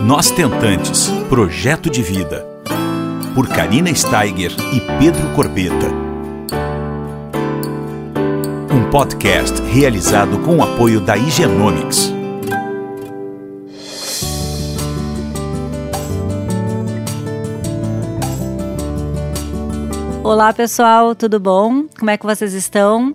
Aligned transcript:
Nós 0.00 0.30
Tentantes 0.30 1.08
Projeto 1.28 1.90
de 1.90 2.02
Vida. 2.02 2.46
Por 3.34 3.48
Karina 3.48 3.92
Steiger 3.92 4.52
e 4.72 4.80
Pedro 4.98 5.34
Corbeta. 5.34 5.88
Um 8.72 8.88
podcast 8.90 9.60
realizado 9.62 10.38
com 10.38 10.58
o 10.58 10.62
apoio 10.62 11.00
da 11.00 11.16
Higienomics. 11.16 12.12
Olá 20.22 20.52
pessoal, 20.52 21.14
tudo 21.14 21.40
bom? 21.40 21.86
Como 21.98 22.10
é 22.10 22.16
que 22.16 22.24
vocês 22.24 22.54
estão? 22.54 23.14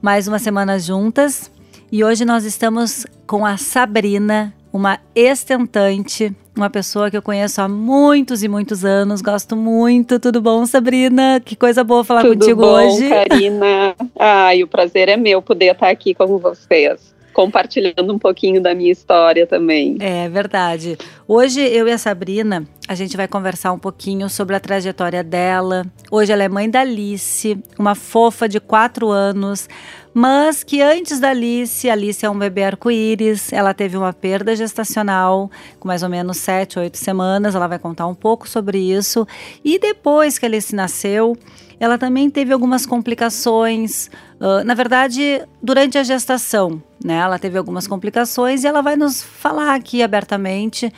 Mais 0.00 0.26
uma 0.26 0.38
semana 0.38 0.78
juntas 0.78 1.50
e 1.90 2.02
hoje 2.02 2.24
nós 2.24 2.44
estamos 2.44 3.06
com 3.26 3.44
a 3.44 3.58
Sabrina 3.58 4.54
uma 4.72 4.98
estentante, 5.14 6.34
uma 6.56 6.70
pessoa 6.70 7.10
que 7.10 7.16
eu 7.16 7.22
conheço 7.22 7.60
há 7.60 7.68
muitos 7.68 8.42
e 8.42 8.48
muitos 8.48 8.84
anos, 8.84 9.20
gosto 9.20 9.54
muito. 9.54 10.18
Tudo 10.18 10.40
bom, 10.40 10.64
Sabrina? 10.64 11.40
Que 11.44 11.54
coisa 11.54 11.84
boa 11.84 12.02
falar 12.02 12.22
Tudo 12.22 12.38
contigo 12.38 12.62
bom, 12.62 12.72
hoje. 12.72 13.08
Karina. 13.08 13.94
Ai, 14.18 14.62
o 14.62 14.68
prazer 14.68 15.08
é 15.08 15.16
meu 15.16 15.42
poder 15.42 15.72
estar 15.72 15.90
aqui 15.90 16.14
com 16.14 16.38
vocês. 16.38 17.12
Compartilhando 17.34 18.12
um 18.12 18.18
pouquinho 18.18 18.62
da 18.62 18.74
minha 18.74 18.92
história 18.92 19.46
também. 19.46 19.96
É 20.00 20.28
verdade. 20.28 20.98
Hoje 21.26 21.60
eu 21.62 21.88
e 21.88 21.92
a 21.92 21.96
Sabrina, 21.96 22.66
a 22.86 22.94
gente 22.94 23.16
vai 23.16 23.26
conversar 23.26 23.72
um 23.72 23.78
pouquinho 23.78 24.28
sobre 24.28 24.54
a 24.54 24.60
trajetória 24.60 25.24
dela. 25.24 25.86
Hoje 26.10 26.30
ela 26.30 26.42
é 26.42 26.48
mãe 26.48 26.68
da 26.68 26.80
Alice, 26.80 27.58
uma 27.78 27.94
fofa 27.94 28.46
de 28.46 28.60
quatro 28.60 29.08
anos, 29.10 29.66
mas 30.14 30.62
que 30.62 30.82
antes 30.82 31.18
da 31.18 31.30
Alice, 31.30 31.88
a 31.88 31.92
Alice 31.92 32.24
é 32.24 32.28
um 32.28 32.38
bebê 32.38 32.64
arco-íris, 32.64 33.52
ela 33.52 33.72
teve 33.72 33.96
uma 33.96 34.12
perda 34.12 34.54
gestacional 34.54 35.50
com 35.80 35.88
mais 35.88 36.02
ou 36.02 36.08
menos 36.08 36.36
sete, 36.36 36.78
oito 36.78 36.98
semanas, 36.98 37.54
ela 37.54 37.66
vai 37.66 37.78
contar 37.78 38.06
um 38.06 38.14
pouco 38.14 38.48
sobre 38.48 38.78
isso. 38.78 39.26
E 39.64 39.78
depois 39.78 40.38
que 40.38 40.44
a 40.44 40.48
Alice 40.48 40.74
nasceu, 40.74 41.36
ela 41.80 41.98
também 41.98 42.30
teve 42.30 42.52
algumas 42.52 42.86
complicações, 42.86 44.08
uh, 44.40 44.62
na 44.64 44.74
verdade, 44.74 45.42
durante 45.62 45.98
a 45.98 46.04
gestação, 46.04 46.82
né? 47.02 47.14
Ela 47.14 47.38
teve 47.38 47.58
algumas 47.58 47.86
complicações 47.86 48.62
e 48.62 48.66
ela 48.66 48.82
vai 48.82 48.96
nos 48.96 49.22
falar 49.22 49.74
aqui 49.74 50.02
abertamente 50.02 50.92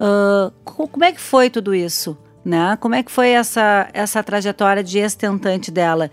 uh, 0.00 0.50
como 0.64 1.04
é 1.04 1.12
que 1.12 1.20
foi 1.20 1.50
tudo 1.50 1.74
isso, 1.74 2.16
né? 2.44 2.78
Como 2.80 2.94
é 2.94 3.02
que 3.02 3.10
foi 3.10 3.30
essa, 3.30 3.88
essa 3.92 4.22
trajetória 4.22 4.82
de 4.82 4.98
estentante 4.98 5.70
dela? 5.70 6.10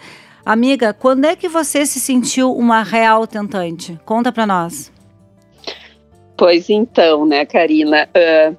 Amiga, 0.47 0.93
quando 0.93 1.25
é 1.25 1.35
que 1.35 1.49
você 1.49 1.85
se 1.85 1.99
sentiu 1.99 2.55
uma 2.55 2.81
real 2.81 3.27
tentante? 3.27 3.99
Conta 4.05 4.31
para 4.31 4.47
nós. 4.47 4.89
Pois 6.37 6.69
então, 6.69 7.25
né, 7.25 7.45
Karina? 7.45 8.07
Uh, 8.15 8.55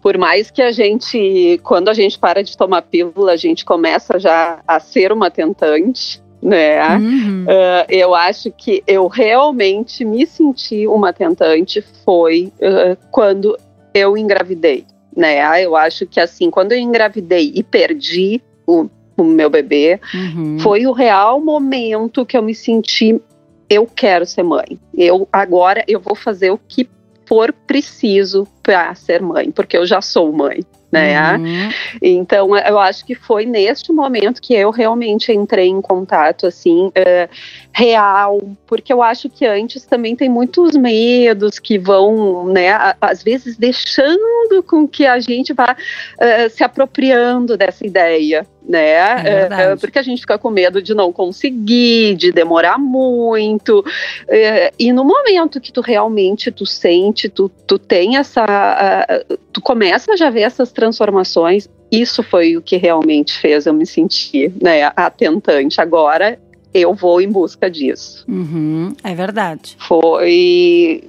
por 0.00 0.16
mais 0.16 0.48
que 0.52 0.62
a 0.62 0.70
gente, 0.70 1.58
quando 1.64 1.88
a 1.88 1.92
gente 1.92 2.16
para 2.20 2.40
de 2.40 2.56
tomar 2.56 2.82
pílula, 2.82 3.32
a 3.32 3.36
gente 3.36 3.64
começa 3.64 4.16
já 4.16 4.60
a 4.64 4.78
ser 4.78 5.10
uma 5.10 5.28
tentante, 5.28 6.22
né? 6.40 6.98
Uhum. 6.98 7.46
Uh, 7.46 7.84
eu 7.88 8.14
acho 8.14 8.52
que 8.52 8.84
eu 8.86 9.08
realmente 9.08 10.04
me 10.04 10.24
senti 10.28 10.86
uma 10.86 11.12
tentante 11.12 11.82
foi 12.04 12.52
uh, 12.60 12.96
quando 13.10 13.58
eu 13.92 14.16
engravidei, 14.16 14.86
né? 15.16 15.64
Eu 15.64 15.74
acho 15.74 16.06
que 16.06 16.20
assim, 16.20 16.48
quando 16.48 16.70
eu 16.70 16.78
engravidei 16.78 17.50
e 17.56 17.64
perdi 17.64 18.40
o 18.64 18.88
o 19.16 19.24
meu 19.24 19.50
bebê, 19.50 20.00
uhum. 20.12 20.58
foi 20.58 20.86
o 20.86 20.92
real 20.92 21.40
momento 21.40 22.26
que 22.26 22.36
eu 22.36 22.42
me 22.42 22.54
senti 22.54 23.20
eu 23.68 23.86
quero 23.86 24.26
ser 24.26 24.42
mãe. 24.42 24.78
Eu 24.94 25.26
agora 25.32 25.84
eu 25.88 25.98
vou 25.98 26.14
fazer 26.14 26.50
o 26.50 26.58
que 26.58 26.88
for 27.26 27.52
preciso 27.66 28.46
para 28.62 28.94
ser 28.94 29.22
mãe, 29.22 29.50
porque 29.50 29.76
eu 29.76 29.86
já 29.86 30.00
sou 30.00 30.32
mãe 30.32 30.60
né? 30.94 31.36
Uhum. 31.36 31.70
Então, 32.00 32.56
eu 32.56 32.78
acho 32.78 33.04
que 33.04 33.16
foi 33.16 33.44
neste 33.44 33.92
momento 33.92 34.40
que 34.40 34.54
eu 34.54 34.70
realmente 34.70 35.32
entrei 35.32 35.66
em 35.66 35.80
contato, 35.80 36.46
assim, 36.46 36.86
uh, 36.86 37.28
real, 37.72 38.40
porque 38.64 38.92
eu 38.92 39.02
acho 39.02 39.28
que 39.28 39.44
antes 39.44 39.84
também 39.84 40.14
tem 40.14 40.28
muitos 40.28 40.76
medos 40.76 41.58
que 41.58 41.78
vão, 41.78 42.46
né, 42.46 42.94
às 43.00 43.24
vezes 43.24 43.56
deixando 43.56 44.62
com 44.64 44.86
que 44.86 45.04
a 45.04 45.18
gente 45.18 45.52
vá 45.52 45.74
uh, 45.74 46.50
se 46.50 46.62
apropriando 46.62 47.56
dessa 47.56 47.84
ideia, 47.84 48.46
né? 48.66 49.46
É 49.48 49.74
uh, 49.74 49.78
porque 49.78 49.98
a 49.98 50.02
gente 50.02 50.20
fica 50.20 50.38
com 50.38 50.50
medo 50.50 50.80
de 50.80 50.94
não 50.94 51.12
conseguir, 51.12 52.16
de 52.16 52.32
demorar 52.32 52.78
muito. 52.78 53.80
Uh, 53.80 54.74
e 54.78 54.92
no 54.92 55.04
momento 55.04 55.60
que 55.60 55.72
tu 55.72 55.80
realmente 55.80 56.50
tu 56.50 56.64
sente, 56.64 57.28
tu, 57.28 57.50
tu 57.66 57.78
tem 57.78 58.16
essa. 58.16 59.06
Tu 59.52 59.60
começa 59.60 60.12
a 60.12 60.16
já 60.16 60.30
ver 60.30 60.42
essas 60.42 60.72
transformações. 60.72 61.68
Isso 61.92 62.22
foi 62.22 62.56
o 62.56 62.62
que 62.62 62.76
realmente 62.76 63.38
fez 63.38 63.66
eu 63.66 63.74
me 63.74 63.86
sentir 63.86 64.52
né, 64.60 64.90
atentante. 64.96 65.80
Agora 65.80 66.38
eu 66.72 66.92
vou 66.92 67.20
em 67.20 67.30
busca 67.30 67.70
disso. 67.70 68.24
Uhum, 68.28 68.94
é 69.04 69.14
verdade. 69.14 69.76
Foi. 69.78 71.08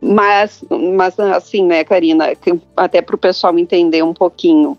Mas, 0.00 0.62
mas 0.68 1.18
assim, 1.18 1.64
né, 1.64 1.84
Karina, 1.84 2.32
até 2.76 3.00
para 3.00 3.14
o 3.14 3.18
pessoal 3.18 3.56
entender 3.56 4.02
um 4.02 4.12
pouquinho, 4.12 4.76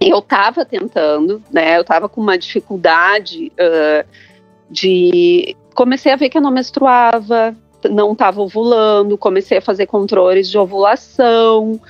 eu 0.00 0.18
estava 0.18 0.64
tentando, 0.64 1.42
né? 1.50 1.76
Eu 1.76 1.80
estava 1.82 2.08
com 2.08 2.20
uma 2.20 2.38
dificuldade 2.38 3.52
uh, 3.52 4.06
de. 4.70 5.56
Comecei 5.74 6.12
a 6.12 6.16
ver 6.16 6.28
que 6.28 6.38
eu 6.38 6.42
não 6.42 6.50
menstruava, 6.50 7.54
não 7.90 8.12
estava 8.12 8.40
ovulando, 8.40 9.18
comecei 9.18 9.58
a 9.58 9.62
fazer 9.62 9.86
controles 9.86 10.48
de 10.48 10.58
ovulação 10.58 11.80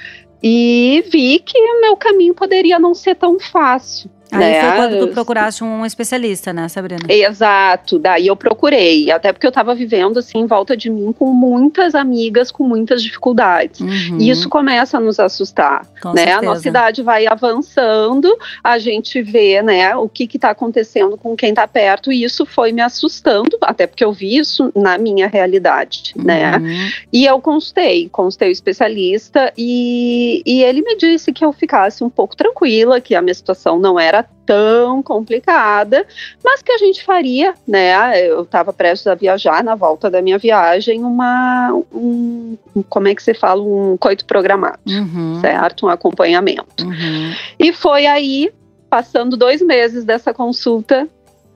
e 0.43 1.05
vi 1.11 1.39
que 1.39 1.59
o 1.59 1.81
meu 1.81 1.97
caminho 1.97 2.35
poderia 2.35 2.79
não 2.79 2.95
ser 2.95 3.15
tão 3.15 3.39
fácil. 3.39 4.11
Aí 4.31 4.39
né? 4.39 4.61
foi 4.61 4.77
quando 4.77 5.07
tu 5.07 5.13
procuraste 5.13 5.63
um 5.63 5.87
especialista, 5.87 6.53
né, 6.53 6.69
Sabrina? 6.69 7.03
Exato, 7.09 7.99
daí 7.99 8.27
eu 8.27 8.37
procurei, 8.37 9.11
até 9.11 9.33
porque 9.33 9.47
eu 9.47 9.51
estava 9.51 9.75
vivendo 9.75 10.19
assim 10.19 10.39
em 10.39 10.47
volta 10.47 10.77
de 10.77 10.91
mim 10.91 11.13
com 11.13 11.33
muitas 11.33 11.95
amigas 11.95 12.51
com 12.51 12.65
muitas 12.65 13.03
dificuldades. 13.03 13.81
Uhum. 13.81 14.19
E 14.19 14.31
isso 14.31 14.49
começa 14.49 14.97
a 14.97 15.01
nos 15.01 15.21
assustar, 15.21 15.87
com 16.03 16.13
né? 16.13 16.25
Certeza. 16.25 16.39
A 16.39 16.43
nossa 16.43 16.69
idade 16.69 17.03
vai 17.03 17.27
avançando, 17.27 18.37
a 18.63 18.79
gente 18.79 19.23
vê, 19.23 19.63
né, 19.63 19.95
o 19.97 20.09
que 20.09 20.29
está 20.35 20.51
acontecendo 20.51 21.17
com 21.17 21.37
quem 21.37 21.51
está 21.51 21.67
perto, 21.67 22.13
e 22.13 22.25
isso 22.25 22.45
foi 22.45 22.73
me 22.73 22.83
assustando, 22.83 23.57
até 23.63 23.87
porque 23.87 24.05
eu 24.05 24.13
vi 24.13 24.37
isso 24.37 24.73
na 24.75 24.99
minha 24.99 25.29
realidade, 25.29 26.15
né? 26.17 26.57
uhum. 26.57 26.63
né? 26.63 26.93
E 27.13 27.25
eu 27.25 27.41
constei, 27.41 28.09
constei 28.09 28.49
o 28.49 28.53
especialista 28.53 29.53
e, 29.57 30.43
e 30.45 30.63
ele 30.63 30.83
me 30.83 30.97
disse 30.97 31.33
que 31.33 31.45
eu 31.45 31.53
ficasse 31.53 32.03
um 32.03 32.11
pouco 32.11 32.37
tranquila, 32.37 33.01
que 33.01 33.15
a 33.15 33.23
minha 33.23 33.35
situação 33.35 33.79
não 33.79 33.99
era 33.99 34.16
era 34.17 34.29
tão 34.45 35.03
complicada, 35.03 36.07
mas 36.45 36.63
que 36.63 36.73
a 36.73 36.79
gente 36.79 37.05
faria, 37.05 37.55
né? 37.67 38.21
Eu 38.27 38.43
estava 38.43 38.73
prestes 38.73 39.07
a 39.07 39.15
viajar 39.15 39.63
na 39.63 39.75
volta 39.75 40.11
da 40.11 40.23
minha 40.23 40.39
viagem, 40.39 41.03
uma, 41.05 41.73
um, 41.93 42.57
como 42.89 43.09
é 43.09 43.15
que 43.15 43.23
se 43.23 43.35
fala, 43.35 43.63
um 43.63 43.97
coito 43.97 44.25
programado, 44.25 44.79
uhum. 44.87 45.41
certo? 45.41 45.87
Um 45.87 45.89
acompanhamento. 45.89 46.85
Uhum. 46.85 47.33
E 47.59 47.73
foi 47.73 48.07
aí, 48.07 48.53
passando 48.89 49.37
dois 49.37 49.61
meses 49.61 50.05
dessa 50.05 50.33
consulta, 50.33 51.09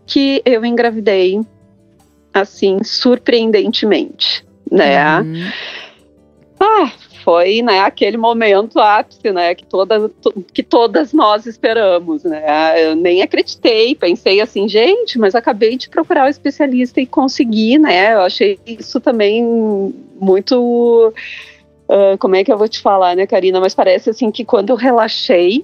que 0.06 0.42
eu 0.44 0.64
engravidei, 0.64 1.40
assim, 2.34 2.82
surpreendentemente, 2.82 4.44
né? 4.70 5.20
Uhum. 5.20 5.50
Ah, 6.58 6.92
foi 7.30 7.62
né, 7.62 7.78
aquele 7.78 8.16
momento 8.16 8.80
ápice, 8.80 9.30
né, 9.30 9.54
que, 9.54 9.64
toda, 9.64 10.10
que 10.52 10.64
todas 10.64 11.12
nós 11.12 11.46
esperamos, 11.46 12.24
né, 12.24 12.42
eu 12.84 12.96
nem 12.96 13.22
acreditei, 13.22 13.94
pensei 13.94 14.40
assim, 14.40 14.68
gente, 14.68 15.16
mas 15.16 15.36
acabei 15.36 15.76
de 15.76 15.88
procurar 15.88 16.24
o 16.24 16.26
um 16.26 16.28
especialista 16.28 17.00
e 17.00 17.06
consegui, 17.06 17.78
né, 17.78 18.14
eu 18.14 18.22
achei 18.22 18.58
isso 18.66 18.98
também 18.98 19.44
muito, 20.20 21.12
uh, 21.88 22.18
como 22.18 22.34
é 22.34 22.42
que 22.42 22.52
eu 22.52 22.58
vou 22.58 22.68
te 22.68 22.80
falar, 22.80 23.14
né, 23.14 23.28
Karina, 23.28 23.60
mas 23.60 23.76
parece 23.76 24.10
assim 24.10 24.32
que 24.32 24.44
quando 24.44 24.70
eu 24.70 24.76
relaxei, 24.76 25.62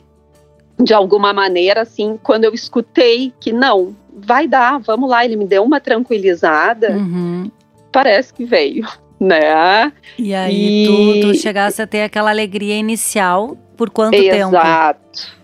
de 0.79 0.95
alguma 0.95 1.33
maneira, 1.33 1.83
assim, 1.83 2.17
quando 2.23 2.45
eu 2.45 2.55
escutei 2.55 3.33
que 3.41 3.53
não, 3.53 3.97
vai 4.17 4.47
dar, 4.47 4.79
vamos 4.79 5.11
lá, 5.11 5.25
ele 5.25 5.35
me 5.35 5.47
deu 5.47 5.65
uma 5.65 5.81
tranquilizada, 5.81 6.93
uhum. 6.93 7.51
parece 7.91 8.33
que 8.33 8.45
veio 8.45 8.87
né? 9.19 9.93
E 10.19 10.35
aí 10.35 10.85
e... 10.85 10.87
Tu, 10.87 11.29
tu 11.29 11.35
chegasse 11.35 11.81
a 11.81 11.87
ter 11.87 12.03
aquela 12.03 12.31
alegria 12.31 12.77
inicial 12.77 13.57
por 13.77 13.91
quanto 13.91 14.15
Exato. 14.15 14.37
tempo? 14.37 14.57
Exato. 14.57 15.37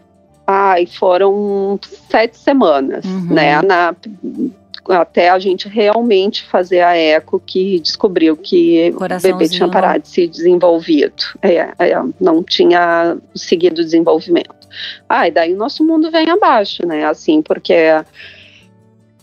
Ai, 0.47 0.87
foram 0.87 1.79
sete 2.11 2.37
semanas, 2.37 3.05
uhum. 3.05 3.33
né? 3.33 3.63
Na, 3.63 3.95
até 4.89 5.31
a 5.31 5.39
gente 5.39 5.69
realmente 5.69 6.45
fazer 6.45 6.81
a 6.81 6.97
eco 6.97 7.41
que 7.45 7.79
descobriu 7.79 8.37
que 8.37 8.93
o 8.95 9.21
bebê 9.21 9.49
tinha 9.49 9.69
parado 9.69 10.03
de 10.03 10.09
se 10.09 10.27
desenvolvido. 10.27 11.23
É, 11.41 11.57
é, 11.79 12.03
não 12.21 12.43
tinha 12.43 13.17
seguido 13.35 13.81
o 13.81 13.85
desenvolvimento. 13.85 14.69
Ah, 15.09 15.29
e 15.29 15.31
daí 15.31 15.55
o 15.55 15.57
nosso 15.57 15.85
mundo 15.85 16.11
vem 16.11 16.29
abaixo, 16.29 16.87
né? 16.87 17.05
Assim, 17.05 17.43
porque 17.43 17.75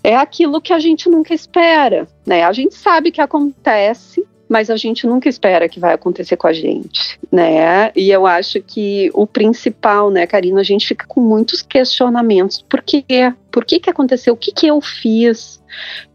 é 0.04 0.16
aquilo 0.16 0.62
que 0.62 0.72
a 0.72 0.80
gente 0.80 1.10
nunca 1.10 1.34
espera, 1.34 2.08
né? 2.26 2.44
A 2.44 2.54
gente 2.54 2.76
sabe 2.76 3.12
que 3.12 3.22
acontece, 3.22 4.26
mas 4.50 4.72
a 4.72 4.76
gente 4.76 5.06
nunca 5.06 5.30
espera 5.30 5.70
que 5.70 5.80
vai 5.80 5.94
acontecer 5.94 6.36
com 6.36 6.48
a 6.48 6.54
gente, 6.54 7.20
né? 7.32 7.92
E 7.96 8.10
eu 8.10 8.26
acho 8.26 8.60
que 8.62 9.12
o 9.14 9.28
principal, 9.28 10.10
né, 10.10 10.26
Karina, 10.26 10.60
a 10.60 10.64
gente 10.64 10.88
fica 10.88 11.06
com 11.08 11.22
muitos 11.22 11.62
questionamentos. 11.62 12.66
Por 12.68 12.82
quê? 12.82 13.04
Por 13.52 13.66
que 13.66 13.80
que 13.80 13.90
aconteceu? 13.90 14.34
O 14.34 14.38
que 14.38 14.52
que 14.52 14.68
eu 14.68 14.80
fiz? 14.80 15.60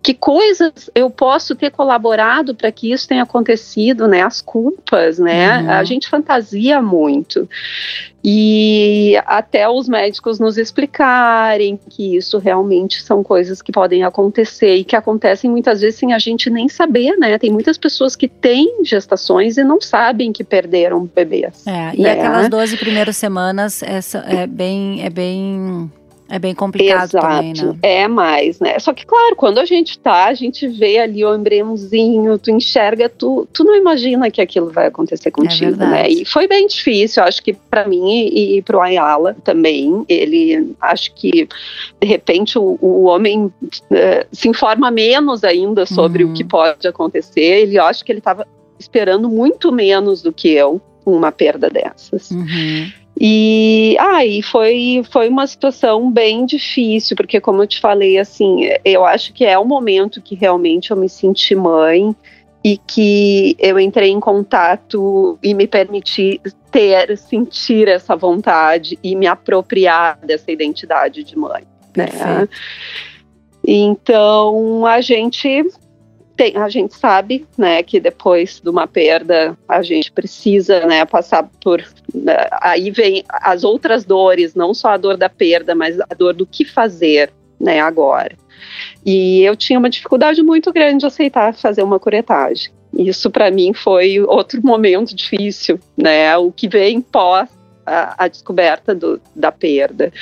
Que 0.03 0.15
coisas 0.15 0.91
eu 0.95 1.11
posso 1.11 1.55
ter 1.55 1.71
colaborado 1.71 2.55
para 2.55 2.71
que 2.71 2.93
isso 2.93 3.09
tenha 3.09 3.23
acontecido, 3.23 4.07
né? 4.07 4.23
As 4.23 4.41
culpas, 4.41 5.19
né? 5.19 5.61
Uhum. 5.61 5.71
A 5.71 5.85
gente 5.85 6.09
fantasia 6.09 6.81
muito. 6.81 7.49
E 8.23 9.21
até 9.27 9.69
os 9.69 9.89
médicos 9.89 10.39
nos 10.39 10.57
explicarem 10.57 11.79
que 11.91 12.17
isso 12.17 12.39
realmente 12.39 13.03
são 13.03 13.23
coisas 13.23 13.61
que 13.61 13.71
podem 13.71 14.03
acontecer 14.03 14.77
e 14.77 14.85
que 14.85 14.97
acontecem 14.97 15.51
muitas 15.51 15.81
vezes 15.81 15.99
sem 15.99 16.13
a 16.13 16.19
gente 16.19 16.49
nem 16.49 16.69
saber, 16.69 17.17
né? 17.19 17.37
Tem 17.39 17.51
muitas 17.51 17.77
pessoas 17.77 18.17
que 18.17 18.29
têm 18.29 18.85
gestações 18.85 19.59
e 19.59 19.65
não 19.65 19.81
sabem 19.81 20.33
que 20.33 20.43
perderam 20.43 21.05
bebês. 21.05 21.67
É, 21.67 21.95
e 21.95 22.03
né? 22.03 22.13
aquelas 22.13 22.49
12 22.49 22.77
primeiras 22.77 23.17
semanas 23.17 23.83
é 23.83 24.47
bem 24.47 25.05
é 25.05 25.11
bem 25.11 25.91
é 26.29 26.39
bem 26.39 26.55
complicado 26.55 27.11
Exato. 27.11 27.27
também, 27.27 27.53
né? 27.53 27.79
É 27.83 28.09
mais, 28.09 28.59
né? 28.59 28.79
Só 28.79 28.95
que, 28.95 29.05
claro, 29.05 29.37
quando 29.37 29.59
a 29.59 29.65
gente 29.65 29.99
tá, 29.99 30.27
a 30.27 30.35
gente 30.35 30.67
vê 30.67 30.99
ali 30.99 31.23
o 31.25 31.35
embriãozinho, 31.35 32.39
tu 32.39 32.51
enxerga, 32.51 33.11
tu, 33.11 33.47
tu 33.53 33.63
não 33.63 33.77
imagina 33.77 34.31
que 34.31 34.41
aquilo 34.41 34.71
vai 34.71 34.87
acontecer 34.87 35.29
é 35.29 35.33
contigo, 35.33 35.83
é 35.83 35.87
né? 35.87 36.09
E 36.09 36.25
foi 36.25 36.49
bem 36.49 36.67
difícil, 36.67 37.23
acho 37.23 37.43
que 37.43 37.53
para 37.53 37.87
mim 37.87 38.11
e, 38.11 38.57
e 38.57 38.63
pro 38.63 38.81
Ayala 38.81 39.37
também. 39.45 40.05
Ele, 40.09 40.75
acho 40.81 41.15
que, 41.15 41.47
de 42.01 42.07
repente, 42.07 42.59
o, 42.59 42.79
o 42.81 43.05
homem 43.05 43.45
uh, 43.45 44.27
se 44.33 44.49
informa 44.49 44.91
menos 44.91 45.45
ainda 45.45 45.85
sobre 45.85 46.25
uhum. 46.25 46.31
o 46.31 46.35
que 46.35 46.43
pode 46.43 46.89
acontecer. 46.89 47.41
Ele, 47.41 47.79
eu 47.79 47.85
acho 47.85 48.03
que 48.03 48.11
ele 48.11 48.23
tava 48.23 48.47
esperando 48.79 49.29
muito 49.29 49.71
menos 49.71 50.23
do 50.23 50.33
que 50.33 50.49
eu 50.49 50.81
uma 51.05 51.31
perda 51.31 51.69
dessas. 51.69 52.31
Uhum. 52.31 52.91
E 53.21 53.97
aí 54.01 54.41
ah, 54.41 54.47
foi, 54.51 55.03
foi 55.09 55.29
uma 55.29 55.47
situação 55.47 56.11
bem 56.11 56.45
difícil, 56.45 57.17
porque 57.17 57.41
como 57.41 57.63
eu 57.63 57.67
te 57.67 57.81
falei, 57.81 58.19
assim, 58.19 58.69
eu 58.85 59.05
acho 59.05 59.33
que 59.33 59.45
é 59.45 59.57
o 59.57 59.65
momento 59.65 60.21
que 60.21 60.35
realmente 60.35 60.91
eu 60.91 60.97
me 60.97 61.09
senti 61.09 61.55
mãe 61.55 62.15
e 62.65 62.77
que 62.77 63.55
eu 63.59 63.79
entrei 63.79 64.11
em 64.11 64.19
contato 64.19 65.39
e 65.43 65.55
me 65.55 65.67
permiti 65.67 66.41
ter, 66.73 67.17
sentir 67.17 67.87
essa 67.87 68.17
vontade 68.17 68.99
e 69.03 69.15
me 69.15 69.27
apropriar 69.27 70.19
dessa 70.25 70.51
identidade 70.51 71.23
de 71.23 71.39
mãe, 71.39 71.65
né? 71.97 72.49
Então 73.67 74.85
a 74.87 75.01
gente 75.01 75.65
tem, 76.37 76.57
a 76.57 76.69
gente 76.69 76.95
sabe, 76.95 77.47
né, 77.57 77.83
que 77.83 78.01
depois 78.01 78.61
de 78.61 78.69
uma 78.69 78.87
perda 78.87 79.57
a 79.69 79.83
gente 79.83 80.11
precisa, 80.11 80.85
né, 80.87 81.05
passar 81.05 81.49
por 81.63 81.85
né, 82.13 82.37
aí 82.61 82.91
vem 82.91 83.25
as 83.29 83.65
outras 83.65 84.05
dores, 84.05 84.55
não 84.55 84.75
só 84.75 84.89
a 84.89 84.97
dor 84.97 85.17
da 85.17 85.29
perda, 85.29 85.75
mas 85.75 86.01
a 86.01 86.15
dor 86.17 86.35
do 86.35 86.47
que 86.47 86.65
fazer, 86.65 87.33
né, 87.61 87.81
agora. 87.81 88.37
E 89.05 89.43
eu 89.43 89.55
tinha 89.57 89.79
uma 89.79 89.91
dificuldade 89.91 90.43
muito 90.43 90.73
grande 90.73 91.01
de 91.01 91.07
aceitar 91.07 91.55
fazer 91.55 91.83
uma 91.83 92.01
curetagem. 92.01 92.73
Isso 92.97 93.31
para 93.31 93.51
mim 93.51 93.73
foi 93.73 94.21
outro 94.21 94.61
momento 94.65 95.15
difícil, 95.15 95.79
né? 95.97 96.37
O 96.37 96.53
que 96.53 96.69
vem 96.69 97.01
pós 97.01 97.49
a, 97.85 98.25
a, 98.25 98.29
descoberta 98.29 98.95
do, 98.95 99.21
da 99.35 99.53
perda. 99.53 100.13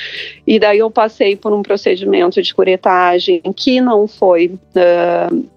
E 0.46 0.58
daí 0.58 0.78
eu 0.78 0.90
passei 0.90 1.36
por 1.36 1.52
um 1.52 1.62
procedimento 1.62 2.42
de 2.42 2.54
curetagem 2.54 3.40
que 3.54 3.80
não 3.80 4.08
foi 4.08 4.48
uh, 4.48 5.48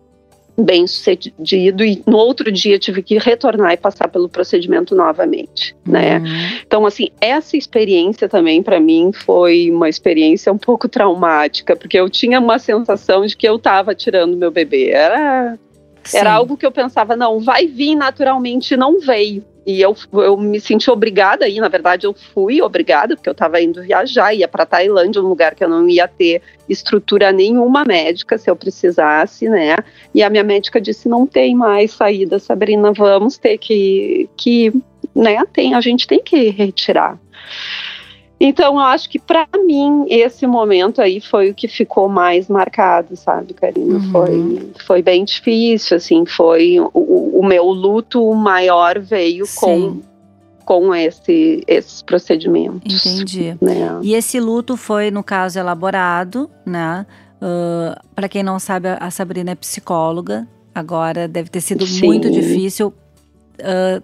bem 0.57 0.87
sucedido 0.87 1.83
e 1.83 2.01
no 2.05 2.17
outro 2.17 2.51
dia 2.51 2.79
tive 2.79 3.03
que 3.03 3.17
retornar 3.17 3.73
e 3.73 3.77
passar 3.77 4.07
pelo 4.07 4.29
procedimento 4.29 4.95
novamente, 4.95 5.75
né? 5.85 6.19
Uhum. 6.19 6.59
Então 6.65 6.85
assim, 6.85 7.09
essa 7.19 7.57
experiência 7.57 8.29
também 8.29 8.63
para 8.63 8.79
mim 8.79 9.11
foi 9.13 9.69
uma 9.69 9.89
experiência 9.89 10.51
um 10.51 10.57
pouco 10.57 10.87
traumática, 10.87 11.75
porque 11.75 11.99
eu 11.99 12.09
tinha 12.09 12.39
uma 12.39 12.59
sensação 12.59 13.25
de 13.25 13.35
que 13.35 13.47
eu 13.47 13.57
estava 13.57 13.93
tirando 13.93 14.37
meu 14.37 14.51
bebê. 14.51 14.89
Era 14.89 15.57
era 16.13 16.31
algo 16.31 16.57
que 16.57 16.65
eu 16.65 16.71
pensava, 16.71 17.15
não, 17.15 17.39
vai 17.39 17.67
vir 17.67 17.95
naturalmente, 17.95 18.75
não 18.75 18.99
veio. 18.99 19.43
E 19.65 19.81
eu, 19.81 19.95
eu 20.13 20.37
me 20.37 20.59
senti 20.59 20.91
obrigada 20.91 21.45
aí, 21.45 21.59
na 21.59 21.67
verdade 21.67 22.05
eu 22.05 22.13
fui 22.13 22.61
obrigada, 22.61 23.15
porque 23.15 23.27
eu 23.27 23.33
estava 23.33 23.59
indo 23.59 23.81
viajar, 23.81 24.31
ia 24.31 24.47
para 24.47 24.63
Tailândia, 24.63 25.19
um 25.19 25.27
lugar 25.27 25.55
que 25.55 25.63
eu 25.63 25.69
não 25.69 25.89
ia 25.89 26.07
ter 26.07 26.39
estrutura 26.69 27.31
nenhuma 27.31 27.83
médica 27.83 28.37
se 28.37 28.47
eu 28.47 28.55
precisasse, 28.55 29.49
né? 29.49 29.77
E 30.13 30.21
a 30.21 30.29
minha 30.29 30.43
médica 30.43 30.79
disse: 30.79 31.09
não 31.09 31.25
tem 31.25 31.55
mais 31.55 31.93
saída, 31.93 32.37
Sabrina, 32.37 32.93
vamos 32.93 33.39
ter 33.39 33.57
que, 33.57 34.29
que 34.37 34.71
né? 35.15 35.43
Tem, 35.51 35.73
a 35.73 35.81
gente 35.81 36.05
tem 36.05 36.21
que 36.21 36.49
retirar. 36.49 37.17
Então, 38.39 38.73
eu 38.73 38.79
acho 38.79 39.09
que 39.09 39.17
para 39.17 39.47
mim 39.65 40.05
esse 40.09 40.45
momento 40.45 41.01
aí 41.01 41.21
foi 41.21 41.49
o 41.49 41.55
que 41.55 41.67
ficou 41.67 42.09
mais 42.09 42.49
marcado, 42.49 43.15
sabe, 43.15 43.53
Karina? 43.53 43.95
Uhum. 43.95 44.11
Foi, 44.11 44.71
foi 44.85 45.01
bem 45.01 45.23
difícil, 45.23 45.97
assim, 45.97 46.25
foi 46.25 46.77
o, 46.93 47.39
o 47.39 47.45
meu 47.45 47.65
luto 47.65 48.33
maior 48.33 48.99
veio 48.99 49.45
Sim. 49.45 49.59
com 49.59 50.15
com 50.65 50.93
esse, 50.95 51.63
esses 51.67 52.01
procedimentos. 52.01 53.05
Entendi. 53.05 53.55
Né? 53.61 53.99
E 54.01 54.15
esse 54.15 54.39
luto 54.39 54.75
foi, 54.75 55.11
no 55.11 55.23
caso, 55.23 55.59
elaborado, 55.59 56.49
né? 56.65 57.05
Uh, 57.35 57.95
para 58.15 58.27
quem 58.27 58.41
não 58.41 58.57
sabe, 58.57 58.87
a 58.99 59.11
Sabrina 59.11 59.51
é 59.51 59.55
psicóloga. 59.55 60.47
Agora 60.73 61.27
deve 61.27 61.49
ter 61.49 61.61
sido 61.61 61.85
Sim. 61.85 62.07
muito 62.07 62.31
difícil. 62.31 62.91
Uh, 63.59 64.03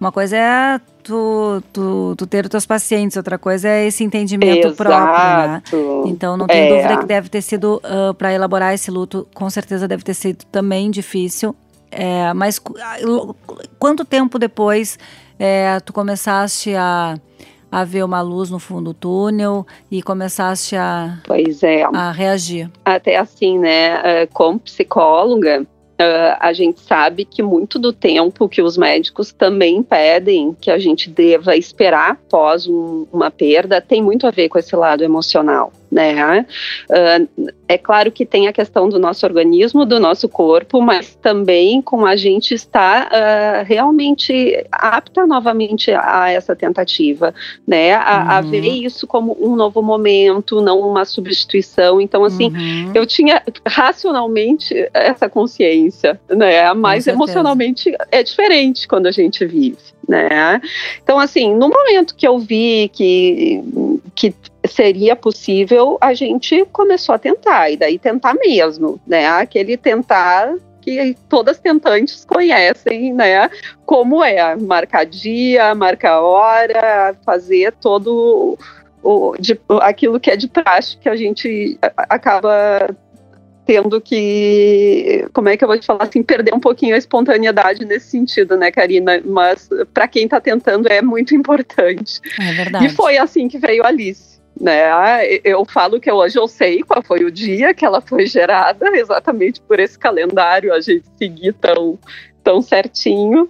uma 0.00 0.10
coisa 0.10 0.34
é 0.34 0.80
tu, 1.02 1.62
tu, 1.72 2.14
tu 2.16 2.26
ter 2.26 2.46
os 2.46 2.50
teus 2.50 2.64
pacientes, 2.64 3.18
outra 3.18 3.36
coisa 3.36 3.68
é 3.68 3.86
esse 3.86 4.02
entendimento 4.02 4.68
Exato. 4.68 4.76
próprio, 4.76 5.46
né? 5.46 5.62
Então 6.06 6.38
não 6.38 6.46
tenho 6.46 6.74
é. 6.74 6.76
dúvida 6.76 7.00
que 7.00 7.06
deve 7.06 7.28
ter 7.28 7.42
sido, 7.42 7.76
uh, 7.84 8.08
ah, 8.10 8.14
para 8.14 8.32
elaborar 8.32 8.72
esse 8.72 8.90
luto, 8.90 9.28
com 9.34 9.50
certeza 9.50 9.86
deve 9.86 10.02
ter 10.02 10.14
sido 10.14 10.42
também 10.46 10.90
difícil. 10.90 11.54
É, 11.90 12.32
mas 12.32 12.58
quanto 13.78 14.04
tempo 14.04 14.38
depois 14.38 14.98
é, 15.38 15.78
tu 15.80 15.92
começaste 15.92 16.74
a, 16.76 17.18
a 17.70 17.84
ver 17.84 18.04
uma 18.04 18.22
luz 18.22 18.48
no 18.48 18.60
fundo 18.60 18.92
do 18.92 18.94
túnel 18.94 19.66
e 19.90 20.00
começaste 20.00 20.76
a, 20.76 21.18
pois 21.26 21.62
é. 21.62 21.82
a 21.92 22.12
reagir? 22.12 22.70
Até 22.84 23.16
assim, 23.16 23.58
né, 23.58 24.26
como 24.32 24.60
psicóloga, 24.60 25.66
Uh, 26.00 26.32
a 26.40 26.54
gente 26.54 26.80
sabe 26.80 27.26
que 27.26 27.42
muito 27.42 27.78
do 27.78 27.92
tempo 27.92 28.48
que 28.48 28.62
os 28.62 28.78
médicos 28.78 29.32
também 29.32 29.82
pedem 29.82 30.56
que 30.58 30.70
a 30.70 30.78
gente 30.78 31.10
deva 31.10 31.54
esperar 31.56 32.12
após 32.12 32.66
um, 32.66 33.06
uma 33.12 33.30
perda 33.30 33.82
tem 33.82 34.02
muito 34.02 34.26
a 34.26 34.30
ver 34.30 34.48
com 34.48 34.58
esse 34.58 34.74
lado 34.74 35.04
emocional 35.04 35.70
né? 35.90 36.46
Uh, 36.88 37.50
é 37.66 37.76
claro 37.76 38.10
que 38.10 38.24
tem 38.24 38.46
a 38.48 38.52
questão 38.52 38.88
do 38.88 38.98
nosso 38.98 39.24
organismo, 39.26 39.84
do 39.84 39.98
nosso 39.98 40.28
corpo, 40.28 40.80
mas 40.80 41.14
também 41.16 41.82
com 41.82 42.06
a 42.06 42.16
gente 42.16 42.54
estar 42.54 43.06
uh, 43.06 43.64
realmente 43.64 44.64
apta 44.70 45.26
novamente 45.26 45.90
a 45.92 46.30
essa 46.30 46.54
tentativa, 46.54 47.34
né? 47.66 47.94
A, 47.94 47.98
uhum. 47.98 48.30
a, 48.30 48.40
ver 48.40 48.68
isso 48.68 49.06
como 49.06 49.36
um 49.40 49.56
novo 49.56 49.82
momento, 49.82 50.60
não 50.60 50.80
uma 50.80 51.04
substituição. 51.04 52.00
Então, 52.00 52.24
assim, 52.24 52.48
uhum. 52.48 52.92
eu 52.94 53.06
tinha 53.06 53.42
racionalmente 53.66 54.88
essa 54.92 55.28
consciência, 55.28 56.20
né? 56.28 56.72
Mas 56.74 57.06
emocionalmente 57.06 57.92
é 58.10 58.22
diferente 58.22 58.86
quando 58.86 59.06
a 59.06 59.12
gente 59.12 59.44
vive 59.46 59.78
né? 60.10 60.60
Então, 61.02 61.18
assim, 61.18 61.54
no 61.54 61.68
momento 61.68 62.16
que 62.16 62.26
eu 62.26 62.38
vi 62.38 62.90
que, 62.92 63.62
que 64.20 64.34
seria 64.68 65.16
possível, 65.16 65.96
a 65.98 66.12
gente 66.12 66.66
começou 66.66 67.14
a 67.14 67.18
tentar, 67.18 67.70
e 67.70 67.76
daí 67.78 67.98
tentar 67.98 68.34
mesmo, 68.34 69.00
né? 69.06 69.26
Aquele 69.26 69.78
tentar 69.78 70.54
que 70.82 71.16
todas 71.26 71.56
as 71.56 71.62
tentantes 71.62 72.26
conhecem, 72.26 73.14
né? 73.14 73.50
Como 73.86 74.22
é 74.22 74.54
marcar 74.56 75.06
dia, 75.06 75.74
marcar 75.74 76.20
hora, 76.20 77.16
fazer 77.24 77.72
todo 77.80 78.58
o, 79.02 79.34
de, 79.38 79.58
aquilo 79.80 80.20
que 80.20 80.30
é 80.30 80.36
de 80.36 80.48
praxe 80.48 80.98
que 80.98 81.08
a 81.08 81.16
gente 81.16 81.78
acaba 81.96 82.94
tendo 83.70 84.00
que, 84.00 85.24
como 85.32 85.48
é 85.48 85.56
que 85.56 85.62
eu 85.62 85.68
vou 85.68 85.78
te 85.78 85.86
falar 85.86 86.02
assim, 86.02 86.24
perder 86.24 86.52
um 86.52 86.58
pouquinho 86.58 86.92
a 86.92 86.98
espontaneidade 86.98 87.84
nesse 87.84 88.10
sentido, 88.10 88.56
né, 88.56 88.68
Karina? 88.68 89.22
Mas 89.24 89.70
para 89.94 90.08
quem 90.08 90.24
está 90.24 90.40
tentando 90.40 90.88
é 90.88 91.00
muito 91.00 91.36
importante. 91.36 92.20
É 92.40 92.52
verdade. 92.52 92.86
E 92.86 92.88
foi 92.88 93.16
assim 93.16 93.46
que 93.46 93.60
veio 93.60 93.84
a 93.84 93.86
Alice. 93.86 94.40
Né? 94.60 94.90
Eu 95.44 95.64
falo 95.64 96.00
que 96.00 96.10
hoje 96.10 96.36
eu 96.36 96.48
sei 96.48 96.82
qual 96.82 97.00
foi 97.00 97.22
o 97.22 97.30
dia 97.30 97.72
que 97.72 97.84
ela 97.84 98.00
foi 98.00 98.26
gerada, 98.26 98.90
exatamente 98.98 99.60
por 99.60 99.78
esse 99.78 99.96
calendário 99.96 100.74
a 100.74 100.80
gente 100.80 101.04
seguir 101.16 101.52
tão, 101.52 101.96
tão 102.42 102.60
certinho. 102.60 103.48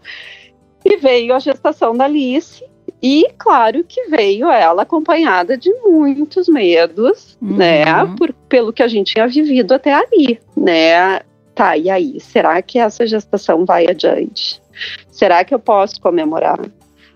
E 0.84 0.98
veio 0.98 1.32
a 1.34 1.38
gestação 1.38 1.96
da 1.96 2.04
Alice, 2.04 2.62
e 3.02 3.26
claro 3.38 3.84
que 3.84 4.08
veio 4.08 4.50
ela 4.50 4.82
acompanhada 4.82 5.56
de 5.56 5.72
muitos 5.84 6.48
medos, 6.48 7.36
uhum. 7.40 7.56
né? 7.56 7.84
Por, 8.16 8.32
pelo 8.48 8.72
que 8.72 8.82
a 8.82 8.88
gente 8.88 9.14
tinha 9.14 9.26
vivido 9.26 9.72
até 9.72 9.92
ali, 9.92 10.38
né? 10.56 11.20
tá, 11.60 11.76
e 11.76 11.90
aí? 11.90 12.18
Será 12.18 12.62
que 12.62 12.78
essa 12.78 13.06
gestação 13.06 13.66
vai 13.66 13.86
adiante? 13.86 14.62
Será 15.10 15.44
que 15.44 15.54
eu 15.54 15.58
posso 15.58 16.00
comemorar? 16.00 16.58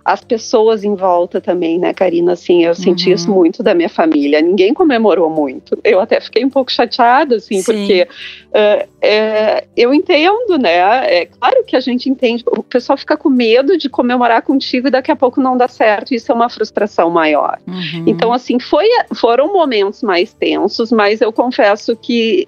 As 0.05 0.23
pessoas 0.23 0.85
em 0.85 0.95
volta 0.95 1.41
também, 1.41 1.79
né, 1.79 1.95
Karina? 1.95 2.33
Assim, 2.33 2.63
eu 2.63 2.75
senti 2.75 3.09
uhum. 3.09 3.15
isso 3.15 3.31
muito 3.31 3.63
da 3.63 3.75
minha 3.75 3.89
família. 3.89 4.43
Ninguém 4.43 4.75
comemorou 4.75 5.31
muito. 5.31 5.79
Eu 5.83 5.99
até 5.99 6.21
fiquei 6.21 6.45
um 6.45 6.51
pouco 6.51 6.71
chateada, 6.71 7.37
assim, 7.37 7.63
Sim. 7.63 7.65
porque 7.65 8.09
uh, 8.51 8.89
é, 9.01 9.65
eu 9.75 9.95
entendo, 9.95 10.59
né? 10.59 11.21
É 11.21 11.27
claro 11.27 11.65
que 11.65 11.75
a 11.75 11.81
gente 11.81 12.11
entende. 12.11 12.45
O 12.47 12.63
pessoal 12.63 12.99
fica 12.99 13.17
com 13.17 13.31
medo 13.31 13.79
de 13.79 13.89
comemorar 13.89 14.43
contigo 14.43 14.89
e 14.89 14.91
daqui 14.91 15.11
a 15.11 15.17
pouco 15.17 15.41
não 15.41 15.57
dá 15.57 15.69
certo. 15.69 16.15
Isso 16.15 16.31
é 16.31 16.35
uma 16.35 16.51
frustração 16.51 17.09
maior. 17.09 17.59
Uhum. 17.67 18.05
Então, 18.07 18.31
assim, 18.31 18.61
foi, 18.61 18.87
foram 19.15 19.55
momentos 19.55 20.03
mais 20.03 20.35
tensos, 20.35 20.93
mas 20.93 21.23
eu 21.23 21.33
confesso 21.33 21.97
que 21.97 22.47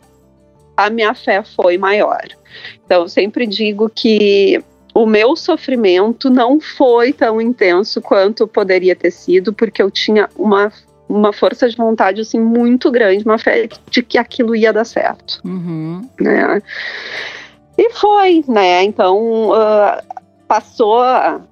a 0.77 0.91
minha 0.91 1.15
fé 1.15 1.43
foi 1.43 1.79
maior. 1.79 2.23
Então, 2.85 3.03
eu 3.03 3.09
sempre 3.09 3.47
digo 3.47 3.89
que 3.89 4.63
o 4.97 5.05
meu 5.05 5.37
sofrimento 5.37 6.31
não 6.31 6.59
foi 6.59 7.13
tão 7.13 7.39
intenso 7.39 8.01
quanto 8.01 8.49
poderia 8.49 8.97
ter 8.97 9.11
sido, 9.11 9.53
porque 9.53 9.83
eu 9.83 9.91
tinha 9.91 10.27
uma, 10.35 10.73
uma 11.07 11.35
força 11.35 11.69
de 11.69 11.77
vontade 11.77 12.23
assim 12.23 12.41
muito 12.41 12.91
grande, 12.91 13.23
uma 13.23 13.37
fé 13.37 13.69
de 13.91 14.03
que 14.03 14.17
aquilo 14.17 14.57
ia 14.57 14.73
dar 14.73 14.87
certo. 14.87 15.43
Uhum. 15.45 16.09
Né? 16.19 16.63
E 17.77 17.91
foi, 17.91 18.43
né? 18.49 18.85
Então 18.85 19.51
uh, 19.51 20.03
passou 20.49 21.03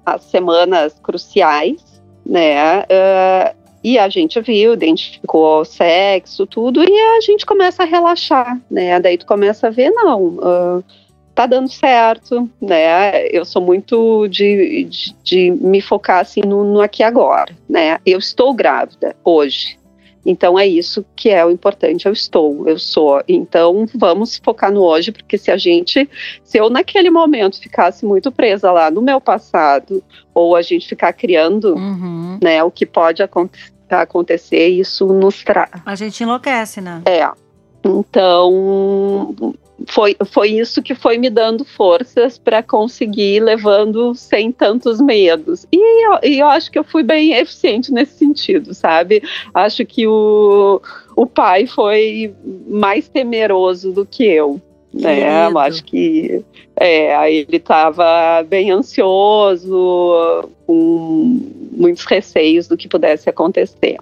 as 0.03 0.23
semanas 0.23 0.95
cruciais, 1.03 2.01
né? 2.25 2.79
Uh, 2.79 3.55
e 3.83 3.99
a 3.99 4.09
gente 4.09 4.41
viu, 4.41 4.73
identificou 4.73 5.61
o 5.61 5.65
sexo, 5.65 6.47
tudo, 6.47 6.83
e 6.83 6.99
a 6.99 7.21
gente 7.21 7.45
começa 7.45 7.83
a 7.83 7.85
relaxar, 7.85 8.59
né? 8.71 8.99
Daí 8.99 9.19
tu 9.19 9.27
começa 9.27 9.67
a 9.67 9.69
ver, 9.69 9.91
não. 9.91 10.23
Uh, 10.23 10.83
tá 11.35 11.45
dando 11.45 11.69
certo, 11.69 12.49
né? 12.61 13.27
Eu 13.27 13.43
sou 13.43 13.61
muito 13.61 14.27
de, 14.29 14.85
de, 14.85 15.15
de 15.21 15.51
me 15.51 15.81
focar 15.81 16.21
assim 16.21 16.41
no, 16.41 16.63
no 16.63 16.81
aqui 16.81 17.03
e 17.03 17.05
agora, 17.05 17.53
né? 17.69 17.99
Eu 18.05 18.17
estou 18.17 18.53
grávida 18.53 19.15
hoje, 19.23 19.77
então 20.25 20.57
é 20.57 20.65
isso 20.65 21.05
que 21.15 21.29
é 21.29 21.45
o 21.45 21.51
importante. 21.51 22.05
Eu 22.05 22.13
estou, 22.13 22.67
eu 22.67 22.79
sou. 22.79 23.21
Então 23.27 23.85
vamos 23.93 24.37
focar 24.43 24.71
no 24.71 24.81
hoje, 24.81 25.11
porque 25.11 25.37
se 25.37 25.51
a 25.51 25.57
gente, 25.57 26.09
se 26.43 26.57
eu 26.57 26.69
naquele 26.69 27.11
momento 27.11 27.61
ficasse 27.61 28.05
muito 28.05 28.31
presa 28.31 28.71
lá 28.71 28.89
no 28.89 29.01
meu 29.01 29.19
passado, 29.19 30.01
ou 30.33 30.55
a 30.55 30.61
gente 30.61 30.87
ficar 30.87 31.13
criando, 31.13 31.75
uhum. 31.75 32.39
né, 32.41 32.63
o 32.63 32.71
que 32.71 32.85
pode 32.85 33.21
acontecer, 33.21 33.75
acontecer 33.89 34.67
isso 34.69 35.05
nos 35.05 35.43
traz. 35.43 35.69
A 35.85 35.93
gente 35.95 36.23
enlouquece, 36.23 36.81
né? 36.81 37.01
É. 37.05 37.29
Então, 37.83 39.53
foi, 39.87 40.15
foi 40.25 40.49
isso 40.51 40.81
que 40.81 40.95
foi 40.95 41.17
me 41.17 41.29
dando 41.29 41.65
forças 41.65 42.37
para 42.37 42.63
conseguir 42.63 43.41
levando 43.41 44.15
sem 44.15 44.51
tantos 44.51 45.01
medos. 45.01 45.67
E 45.71 46.05
eu, 46.05 46.19
e 46.23 46.39
eu 46.39 46.47
acho 46.47 46.71
que 46.71 46.79
eu 46.79 46.83
fui 46.83 47.03
bem 47.03 47.33
eficiente 47.33 47.91
nesse 47.91 48.17
sentido, 48.17 48.73
sabe? 48.73 49.21
Acho 49.53 49.85
que 49.85 50.07
o, 50.07 50.81
o 51.15 51.25
pai 51.25 51.67
foi 51.67 52.33
mais 52.67 53.07
temeroso 53.07 53.91
do 53.91 54.05
que 54.05 54.23
eu. 54.23 54.61
Né? 54.93 55.47
Eu 55.49 55.59
acho 55.59 55.83
que 55.83 56.41
é, 56.77 57.31
ele 57.33 57.57
estava 57.57 58.43
bem 58.43 58.71
ansioso, 58.71 60.49
com 60.65 61.39
muitos 61.73 62.05
receios 62.05 62.67
do 62.67 62.77
que 62.77 62.87
pudesse 62.87 63.29
acontecer. 63.29 63.97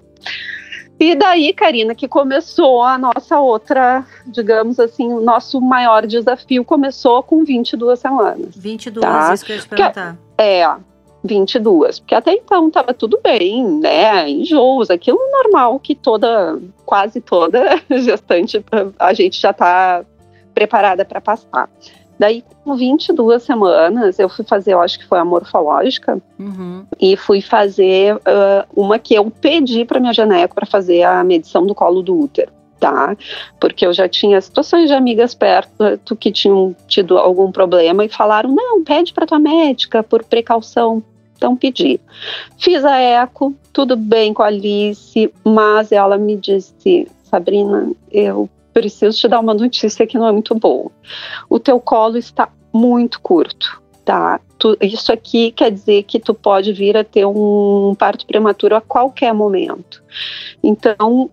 E 0.98 1.14
daí, 1.14 1.52
Karina, 1.52 1.94
que 1.94 2.06
começou 2.06 2.82
a 2.82 2.96
nossa 2.96 3.40
outra, 3.40 4.06
digamos 4.26 4.78
assim, 4.78 5.12
o 5.12 5.20
nosso 5.20 5.60
maior 5.60 6.06
desafio 6.06 6.64
começou 6.64 7.22
com 7.22 7.44
22 7.44 7.98
semanas. 7.98 8.56
22, 8.56 9.04
tá? 9.04 9.34
isso 9.34 9.44
que 9.44 9.52
eu 9.52 9.56
ia 9.56 9.62
te 9.62 9.68
perguntar. 9.68 10.16
é, 10.38 10.76
22. 11.24 11.98
Porque 11.98 12.14
até 12.14 12.32
então 12.34 12.68
estava 12.68 12.94
tudo 12.94 13.18
bem, 13.22 13.64
né? 13.64 14.28
Enjoos, 14.28 14.90
aquilo 14.90 15.18
normal 15.32 15.80
que 15.80 15.94
toda, 15.94 16.58
quase 16.84 17.20
toda 17.20 17.80
gestante, 17.90 18.64
a 18.98 19.12
gente 19.12 19.40
já 19.40 19.50
está 19.50 20.04
preparada 20.54 21.04
para 21.04 21.20
passar. 21.20 21.68
Daí, 22.18 22.44
com 22.62 22.76
22 22.76 23.42
semanas, 23.42 24.18
eu 24.18 24.28
fui 24.28 24.44
fazer, 24.44 24.74
eu 24.74 24.80
acho 24.80 24.98
que 24.98 25.06
foi 25.06 25.18
a 25.18 25.24
morfológica, 25.24 26.20
uhum. 26.38 26.84
e 27.00 27.16
fui 27.16 27.40
fazer 27.40 28.14
uh, 28.16 28.64
uma 28.74 28.98
que 28.98 29.14
eu 29.14 29.30
pedi 29.30 29.84
para 29.84 30.00
minha 30.00 30.12
gineco 30.12 30.54
para 30.54 30.66
fazer 30.66 31.02
a 31.02 31.24
medição 31.24 31.66
do 31.66 31.74
colo 31.74 32.02
do 32.02 32.18
útero. 32.18 32.52
Tá? 32.78 33.16
Porque 33.58 33.86
eu 33.86 33.94
já 33.94 34.08
tinha 34.08 34.38
situações 34.40 34.88
de 34.88 34.94
amigas 34.94 35.34
perto 35.34 36.14
que 36.16 36.30
tinham 36.30 36.76
tido 36.86 37.16
algum 37.16 37.50
problema 37.50 38.04
e 38.04 38.10
falaram: 38.10 38.54
não, 38.54 38.84
pede 38.84 39.12
para 39.12 39.26
tua 39.26 39.38
médica 39.38 40.02
por 40.02 40.22
precaução. 40.22 41.02
Então 41.36 41.56
pedi. 41.56 41.98
Fiz 42.58 42.84
a 42.84 42.98
eco, 42.98 43.54
tudo 43.72 43.96
bem 43.96 44.34
com 44.34 44.42
a 44.42 44.46
Alice, 44.46 45.32
mas 45.42 45.92
ela 45.92 46.18
me 46.18 46.36
disse: 46.36 47.08
Sabrina, 47.22 47.90
eu 48.10 48.50
preciso 48.74 49.16
te 49.16 49.28
dar 49.28 49.40
uma 49.40 49.54
notícia 49.54 50.06
que 50.06 50.18
não 50.18 50.26
é 50.26 50.32
muito 50.32 50.54
boa. 50.54 50.90
O 51.48 51.60
teu 51.60 51.80
colo 51.80 52.18
está 52.18 52.50
muito 52.72 53.20
curto, 53.20 53.80
tá? 54.04 54.40
Tu, 54.58 54.76
isso 54.82 55.12
aqui 55.12 55.52
quer 55.52 55.70
dizer 55.70 56.02
que 56.02 56.18
tu 56.18 56.34
pode 56.34 56.72
vir 56.72 56.96
a 56.96 57.04
ter 57.04 57.24
um 57.24 57.94
parto 57.96 58.26
prematuro 58.26 58.74
a 58.74 58.80
qualquer 58.80 59.32
momento. 59.32 60.02
Então, 60.62 61.30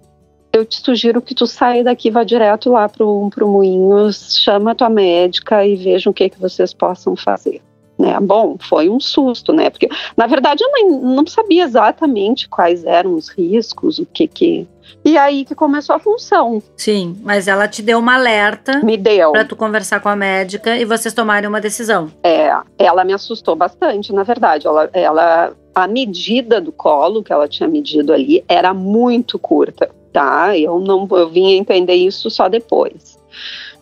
eu 0.54 0.64
te 0.66 0.80
sugiro 0.80 1.22
que 1.22 1.34
tu 1.34 1.48
saia 1.48 1.84
daqui 1.84 2.12
vá 2.12 2.24
direto 2.24 2.72
lá 2.72 2.88
pro, 2.88 3.30
pro 3.34 3.48
Moinhos, 3.48 4.38
chama 4.38 4.72
a 4.72 4.76
tua 4.76 4.90
médica 4.90 5.66
e 5.66 5.76
veja 5.76 6.10
o 6.10 6.14
que, 6.14 6.30
que 6.30 6.40
vocês 6.40 6.74
possam 6.74 7.16
fazer. 7.16 7.62
Né? 7.98 8.20
Bom, 8.20 8.58
foi 8.60 8.90
um 8.90 9.00
susto, 9.00 9.54
né? 9.54 9.70
Porque, 9.70 9.88
na 10.18 10.28
verdade, 10.28 10.64
eu 10.64 10.72
não, 10.72 11.16
não 11.16 11.28
sabia 11.28 11.64
exatamente 11.64 12.50
quais 12.50 12.84
eram 12.84 13.16
os 13.16 13.30
riscos, 13.30 14.00
o 14.00 14.06
que 14.06 14.28
que 14.28 14.68
e 15.04 15.18
aí 15.18 15.46
que 15.46 15.56
começou 15.56 15.96
a 15.96 16.00
função. 16.00 16.62
Sim, 16.76 17.18
mas 17.24 17.48
ela 17.48 17.68
te 17.68 17.82
deu 17.82 18.00
uma 18.00 18.16
alerta. 18.16 18.80
Me 18.84 18.98
deu. 18.98 19.32
Pra 19.32 19.46
tu 19.46 19.56
conversar 19.56 20.00
com 20.00 20.10
a 20.10 20.16
médica 20.16 20.78
e 20.78 20.86
vocês 20.86 21.14
tomarem 21.14 21.48
uma 21.48 21.62
decisão. 21.62 22.12
É, 22.24 22.52
ela 22.78 23.04
me 23.04 23.14
assustou 23.14 23.56
bastante, 23.56 24.14
na 24.14 24.24
verdade. 24.24 24.68
Ela, 24.68 24.90
ela, 24.94 25.54
a 25.74 25.88
medida 25.88 26.60
do 26.60 26.72
colo 26.72 27.24
que 27.24 27.34
ela 27.34 27.48
tinha 27.48 27.68
medido 27.68 28.14
ali 28.14 28.44
era 28.48 28.74
muito 28.74 29.40
curta, 29.40 29.90
tá? 30.12 30.58
Eu 30.58 30.80
não, 30.80 31.08
eu 31.12 31.30
vim 31.30 31.54
entender 31.54 31.96
isso 31.96 32.30
só 32.30 32.48
depois. 32.48 33.20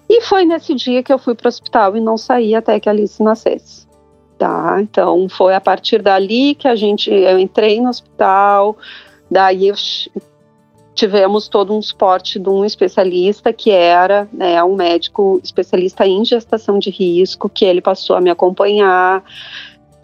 E 0.09 0.21
foi 0.21 0.43
nesse 0.43 0.73
dia 0.73 1.03
que 1.03 1.13
eu 1.13 1.19
fui 1.19 1.35
para 1.35 1.45
o 1.45 1.49
hospital 1.49 1.95
e 1.95 2.01
não 2.01 2.17
saí 2.17 2.55
até 2.55 2.79
que 2.79 2.89
a 2.89 2.91
Alice 2.91 3.21
nascesse. 3.21 3.87
Tá? 4.39 4.77
Então 4.81 5.27
foi 5.29 5.53
a 5.53 5.61
partir 5.61 6.01
dali 6.01 6.55
que 6.55 6.67
a 6.67 6.75
gente, 6.75 7.11
eu 7.11 7.37
entrei 7.37 7.79
no 7.81 7.89
hospital, 7.89 8.77
daí 9.29 9.67
eu 9.67 9.75
tivemos 10.99 11.47
todo 11.47 11.73
um 11.73 11.81
suporte 11.81 12.37
de 12.37 12.49
um 12.49 12.65
especialista 12.65 13.53
que 13.53 13.71
era 13.71 14.27
né, 14.33 14.61
um 14.61 14.75
médico 14.75 15.39
especialista 15.41 16.05
em 16.05 16.25
gestação 16.25 16.77
de 16.77 16.89
risco, 16.89 17.47
que 17.47 17.63
ele 17.63 17.79
passou 17.79 18.17
a 18.17 18.21
me 18.21 18.29
acompanhar 18.29 19.23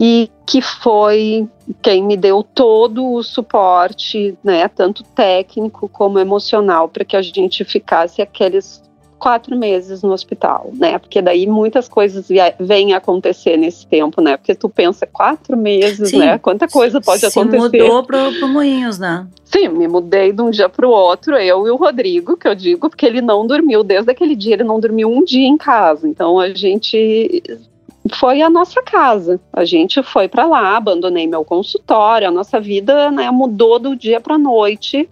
e 0.00 0.30
que 0.46 0.62
foi 0.62 1.46
quem 1.82 2.02
me 2.02 2.16
deu 2.16 2.42
todo 2.42 3.12
o 3.12 3.22
suporte, 3.22 4.38
né, 4.42 4.68
tanto 4.68 5.02
técnico 5.02 5.86
como 5.86 6.18
emocional, 6.18 6.88
para 6.88 7.04
que 7.04 7.16
a 7.16 7.20
gente 7.20 7.62
ficasse 7.62 8.22
aqueles 8.22 8.82
quatro 9.18 9.56
meses 9.56 10.02
no 10.02 10.12
hospital, 10.12 10.70
né? 10.74 10.98
Porque 10.98 11.22
daí 11.22 11.46
muitas 11.46 11.88
coisas 11.88 12.28
vêm 12.60 12.94
acontecer 12.94 13.56
nesse 13.56 13.86
tempo, 13.86 14.20
né? 14.20 14.36
Porque 14.36 14.54
tu 14.54 14.68
pensa 14.68 15.06
quatro 15.06 15.56
meses, 15.56 16.10
Sim. 16.10 16.18
né? 16.18 16.38
Quanta 16.38 16.68
coisa 16.68 17.00
pode 17.00 17.20
Se 17.20 17.26
acontecer. 17.26 17.82
mudou 17.82 18.02
pro, 18.04 18.32
pro 18.38 18.48
Moinhos, 18.48 18.98
né? 18.98 19.26
Sim, 19.44 19.68
me 19.68 19.88
mudei 19.88 20.32
de 20.32 20.42
um 20.42 20.50
dia 20.50 20.68
para 20.68 20.86
o 20.86 20.90
outro, 20.90 21.36
eu 21.36 21.66
e 21.66 21.70
o 21.70 21.76
Rodrigo, 21.76 22.36
que 22.36 22.48
eu 22.48 22.54
digo, 22.54 22.90
porque 22.90 23.06
ele 23.06 23.20
não 23.20 23.46
dormiu 23.46 23.82
desde 23.82 24.10
aquele 24.10 24.34
dia, 24.34 24.54
ele 24.54 24.64
não 24.64 24.80
dormiu 24.80 25.10
um 25.10 25.24
dia 25.24 25.46
em 25.46 25.56
casa. 25.56 26.06
Então 26.08 26.38
a 26.38 26.48
gente 26.50 27.42
foi 28.14 28.42
a 28.42 28.50
nossa 28.50 28.82
casa. 28.82 29.40
A 29.52 29.64
gente 29.64 30.02
foi 30.02 30.28
para 30.28 30.46
lá, 30.46 30.76
abandonei 30.76 31.26
meu 31.26 31.44
consultório, 31.44 32.28
a 32.28 32.30
nossa 32.30 32.60
vida 32.60 33.10
né, 33.10 33.30
mudou 33.30 33.78
do 33.78 33.96
dia 33.96 34.20
para 34.20 34.34
a 34.34 34.38
noite 34.38 35.08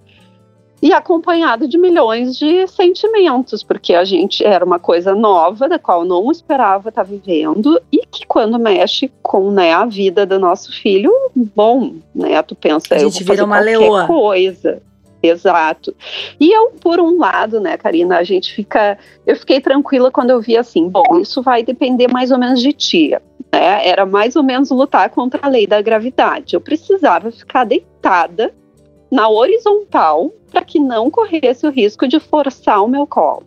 e 0.85 0.93
acompanhado 0.93 1.67
de 1.67 1.79
milhões 1.79 2.37
de 2.37 2.67
sentimentos, 2.67 3.63
porque 3.63 3.95
a 3.95 4.05
gente 4.05 4.45
era 4.45 4.63
uma 4.63 4.79
coisa 4.79 5.15
nova, 5.15 5.67
da 5.67 5.79
qual 5.79 6.05
não 6.05 6.31
esperava 6.31 6.91
estar 6.91 7.03
vivendo, 7.03 7.81
e 7.91 8.05
que 8.05 8.27
quando 8.27 8.59
mexe 8.59 9.11
com 9.23 9.51
né, 9.51 9.73
a 9.73 9.87
vida 9.87 10.27
do 10.27 10.39
nosso 10.39 10.71
filho, 10.71 11.11
bom, 11.35 11.95
né? 12.15 12.43
Tu 12.43 12.55
pensa, 12.55 12.97
a 12.97 12.99
gente 12.99 13.19
eu 13.19 13.27
vou 13.27 13.35
vira 13.35 13.47
uma 13.47 13.61
leoa. 13.61 14.07
coisa. 14.07 14.83
Exato. 15.23 15.97
E 16.39 16.53
eu, 16.53 16.73
por 16.73 17.01
um 17.01 17.19
lado, 17.19 17.59
né, 17.61 17.79
Karina, 17.79 18.19
a 18.19 18.23
gente 18.23 18.53
fica. 18.53 18.99
Eu 19.27 19.37
fiquei 19.37 19.63
tranquila 19.63 20.11
quando 20.11 20.29
eu 20.29 20.41
vi 20.43 20.55
assim, 20.55 20.87
bom, 20.87 21.19
isso 21.19 21.41
vai 21.41 21.63
depender 21.63 22.13
mais 22.13 22.31
ou 22.31 22.37
menos 22.37 22.61
de 22.61 22.75
ti. 22.75 23.17
Né? 23.51 23.89
Era 23.89 24.05
mais 24.05 24.37
ou 24.37 24.43
menos 24.43 24.71
lutar 24.71 25.09
contra 25.09 25.41
a 25.43 25.49
lei 25.49 25.67
da 25.67 25.81
gravidade. 25.81 26.53
Eu 26.53 26.61
precisava 26.61 27.31
ficar 27.31 27.65
deitada 27.65 28.53
na 29.11 29.29
horizontal 29.29 30.33
para 30.51 30.65
que 30.65 30.79
não 30.79 31.11
corresse 31.11 31.67
o 31.67 31.71
risco 31.71 32.07
de 32.07 32.19
forçar 32.21 32.83
o 32.83 32.89
meu 32.89 33.07
colo. 33.07 33.45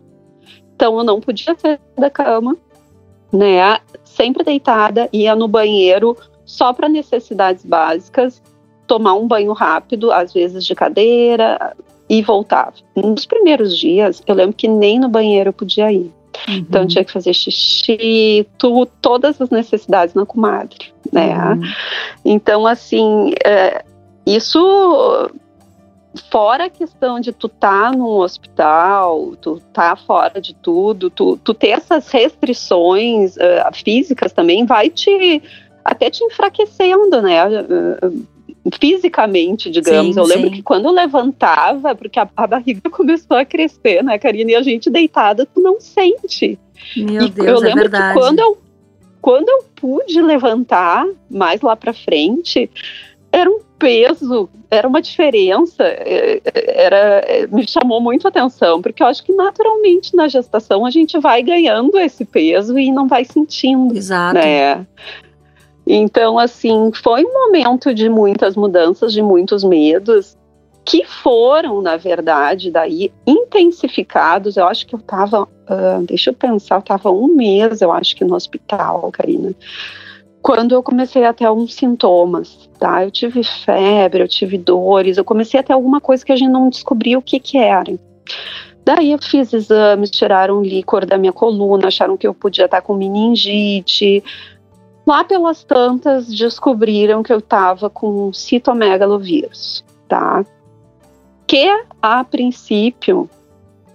Então 0.74 0.96
eu 0.98 1.04
não 1.04 1.20
podia 1.20 1.56
sair 1.56 1.80
da 1.96 2.08
cama, 2.08 2.56
né? 3.32 3.78
Sempre 4.04 4.44
deitada, 4.44 5.08
ia 5.12 5.34
no 5.34 5.48
banheiro 5.48 6.16
só 6.44 6.72
para 6.72 6.88
necessidades 6.88 7.64
básicas, 7.64 8.42
tomar 8.86 9.14
um 9.14 9.26
banho 9.26 9.52
rápido, 9.52 10.10
às 10.10 10.32
vezes 10.32 10.64
de 10.64 10.74
cadeira, 10.74 11.76
e 12.08 12.22
voltava. 12.22 12.72
Nos 12.96 13.26
primeiros 13.26 13.76
dias, 13.76 14.22
eu 14.26 14.34
lembro 14.34 14.56
que 14.56 14.66
nem 14.66 14.98
no 14.98 15.08
banheiro 15.08 15.50
eu 15.50 15.52
podia 15.52 15.92
ir. 15.92 16.12
Uhum. 16.46 16.54
Então 16.54 16.86
tinha 16.86 17.04
que 17.04 17.12
fazer 17.12 17.34
xixi, 17.34 18.46
tu, 18.56 18.86
todas 19.02 19.40
as 19.40 19.50
necessidades 19.50 20.14
na 20.14 20.24
comadre, 20.24 20.92
né? 21.12 21.34
Uhum. 21.34 21.60
Então 22.24 22.66
assim, 22.66 23.32
é, 23.44 23.84
isso 24.24 25.30
fora 26.30 26.64
a 26.64 26.70
questão 26.70 27.20
de 27.20 27.32
tu 27.32 27.48
tá 27.48 27.92
num 27.92 28.18
hospital, 28.18 29.36
tu 29.40 29.60
tá 29.72 29.94
fora 29.96 30.40
de 30.40 30.54
tudo, 30.54 31.10
tu, 31.10 31.36
tu 31.36 31.54
ter 31.54 31.68
essas 31.68 32.10
restrições 32.10 33.36
uh, 33.36 33.74
físicas 33.74 34.32
também 34.32 34.64
vai 34.64 34.90
te 34.90 35.42
até 35.84 36.10
te 36.10 36.22
enfraquecendo, 36.24 37.22
né? 37.22 37.46
Uh, 37.46 38.26
fisicamente, 38.80 39.70
digamos. 39.70 40.14
Sim, 40.14 40.20
eu 40.20 40.26
lembro 40.26 40.48
sim. 40.48 40.56
que 40.56 40.62
quando 40.62 40.86
eu 40.86 40.92
levantava, 40.92 41.94
porque 41.94 42.18
a, 42.18 42.28
a, 42.36 42.46
barriga 42.46 42.82
começou 42.90 43.36
a 43.36 43.44
crescer, 43.44 44.02
né, 44.02 44.18
Karina? 44.18 44.50
E 44.50 44.54
a 44.54 44.62
gente 44.62 44.90
deitada, 44.90 45.46
tu 45.46 45.60
não 45.60 45.80
sente. 45.80 46.58
Meu 46.96 47.22
e 47.22 47.30
Deus, 47.30 47.46
eu 47.46 47.56
é 47.56 47.60
lembro 47.60 47.80
é 47.80 47.88
verdade. 47.88 48.14
que 48.14 48.20
quando 48.20 48.38
eu, 48.38 48.58
quando 49.20 49.48
eu 49.48 49.64
pude 49.74 50.20
levantar 50.20 51.06
mais 51.30 51.60
lá 51.60 51.74
para 51.74 51.92
frente, 51.92 52.70
era 53.32 53.48
um 53.48 53.60
peso, 53.78 54.48
era 54.70 54.88
uma 54.88 55.00
diferença, 55.00 55.84
é, 55.84 56.40
é, 56.44 56.84
era, 56.84 57.48
me 57.50 57.66
chamou 57.66 58.00
muito 58.00 58.26
a 58.26 58.30
atenção, 58.30 58.82
porque 58.82 59.02
eu 59.02 59.06
acho 59.06 59.24
que 59.24 59.32
naturalmente 59.32 60.14
na 60.16 60.28
gestação 60.28 60.84
a 60.84 60.90
gente 60.90 61.18
vai 61.18 61.42
ganhando 61.42 61.98
esse 61.98 62.24
peso 62.24 62.78
e 62.78 62.90
não 62.90 63.06
vai 63.06 63.24
sentindo. 63.24 63.96
Exato. 63.96 64.34
Né? 64.34 64.86
Então, 65.86 66.38
assim, 66.38 66.90
foi 66.92 67.24
um 67.24 67.32
momento 67.32 67.94
de 67.94 68.08
muitas 68.08 68.56
mudanças, 68.56 69.12
de 69.12 69.22
muitos 69.22 69.64
medos, 69.64 70.36
que 70.84 71.04
foram, 71.04 71.80
na 71.80 71.96
verdade, 71.96 72.70
daí 72.70 73.12
intensificados. 73.26 74.56
Eu 74.56 74.66
acho 74.66 74.86
que 74.86 74.94
eu 74.94 74.98
estava, 74.98 75.42
uh, 75.42 76.02
deixa 76.06 76.30
eu 76.30 76.34
pensar, 76.34 76.76
eu 76.76 76.80
estava 76.80 77.10
um 77.10 77.28
mês, 77.28 77.80
eu 77.80 77.92
acho 77.92 78.16
que 78.16 78.24
no 78.24 78.34
hospital, 78.34 79.10
Karina, 79.12 79.54
quando 80.42 80.74
eu 80.74 80.82
comecei 80.82 81.24
a 81.24 81.32
ter 81.32 81.44
alguns 81.44 81.74
sintomas, 81.74 82.68
tá? 82.78 83.04
Eu 83.04 83.10
tive 83.10 83.42
febre, 83.42 84.22
eu 84.22 84.28
tive 84.28 84.56
dores, 84.56 85.16
eu 85.16 85.24
comecei 85.24 85.60
a 85.60 85.62
ter 85.62 85.72
alguma 85.72 86.00
coisa 86.00 86.24
que 86.24 86.32
a 86.32 86.36
gente 86.36 86.50
não 86.50 86.68
descobriu 86.68 87.18
o 87.18 87.22
que 87.22 87.38
que 87.40 87.58
era. 87.58 87.98
Daí 88.84 89.12
eu 89.12 89.18
fiz 89.18 89.52
exames, 89.52 90.10
tiraram 90.10 90.62
líquor 90.62 91.04
da 91.04 91.18
minha 91.18 91.32
coluna, 91.32 91.88
acharam 91.88 92.16
que 92.16 92.26
eu 92.26 92.32
podia 92.32 92.64
estar 92.64 92.80
com 92.80 92.94
meningite, 92.94 94.22
Lá 95.08 95.24
pelas 95.24 95.64
tantas, 95.64 96.26
descobriram 96.26 97.22
que 97.22 97.32
eu 97.32 97.38
estava 97.38 97.88
com 97.88 98.30
citomegalovírus, 98.30 99.82
tá? 100.06 100.44
Que, 101.46 101.66
a 102.02 102.22
princípio, 102.22 103.26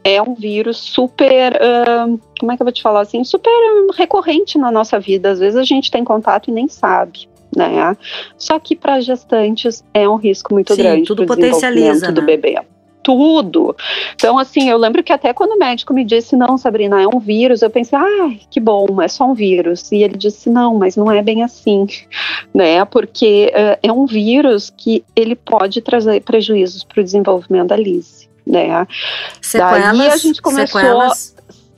é 0.03 0.21
um 0.21 0.33
vírus 0.33 0.77
super, 0.77 1.53
uh, 1.53 2.19
como 2.39 2.51
é 2.51 2.55
que 2.55 2.61
eu 2.61 2.65
vou 2.65 2.73
te 2.73 2.81
falar 2.81 3.01
assim, 3.01 3.23
super 3.23 3.51
recorrente 3.95 4.57
na 4.57 4.71
nossa 4.71 4.99
vida. 4.99 5.31
Às 5.31 5.39
vezes 5.39 5.57
a 5.57 5.63
gente 5.63 5.89
tem 5.89 6.03
contato 6.03 6.49
e 6.49 6.53
nem 6.53 6.67
sabe, 6.67 7.27
né? 7.55 7.95
Só 8.37 8.59
que 8.59 8.75
para 8.75 8.99
gestantes 8.99 9.83
é 9.93 10.07
um 10.07 10.15
risco 10.15 10.53
muito 10.53 10.75
Sim, 10.75 10.81
grande 10.81 11.05
tudo 11.05 11.25
potencializa, 11.25 12.11
do 12.11 12.21
né? 12.21 12.27
bebê 12.27 12.59
tudo. 13.03 13.75
Então, 14.15 14.39
assim, 14.39 14.69
eu 14.69 14.77
lembro 14.77 15.03
que 15.03 15.11
até 15.11 15.33
quando 15.33 15.51
o 15.51 15.59
médico 15.59 15.93
me 15.93 16.05
disse, 16.05 16.35
não, 16.35 16.57
Sabrina, 16.57 17.01
é 17.01 17.07
um 17.07 17.19
vírus, 17.19 17.61
eu 17.61 17.69
pensei, 17.69 17.99
ah, 17.99 18.31
que 18.49 18.59
bom, 18.59 19.01
é 19.01 19.07
só 19.07 19.25
um 19.25 19.33
vírus. 19.33 19.91
E 19.91 20.01
ele 20.01 20.17
disse, 20.17 20.49
não, 20.49 20.75
mas 20.75 20.95
não 20.95 21.11
é 21.11 21.21
bem 21.21 21.43
assim, 21.43 21.85
né? 22.55 22.83
Porque 22.85 23.51
uh, 23.53 23.77
é 23.83 23.91
um 23.91 24.05
vírus 24.05 24.71
que 24.75 25.03
ele 25.15 25.35
pode 25.35 25.81
trazer 25.81 26.21
prejuízos 26.21 26.83
para 26.83 27.01
o 27.01 27.03
desenvolvimento 27.03 27.67
da 27.67 27.75
Lise, 27.75 28.22
né? 28.53 28.87
Sequelas, 29.41 29.97
Daí 29.97 30.07
a 30.07 30.17
gente 30.17 30.41
começou... 30.41 30.79
Sequelas 30.79 31.33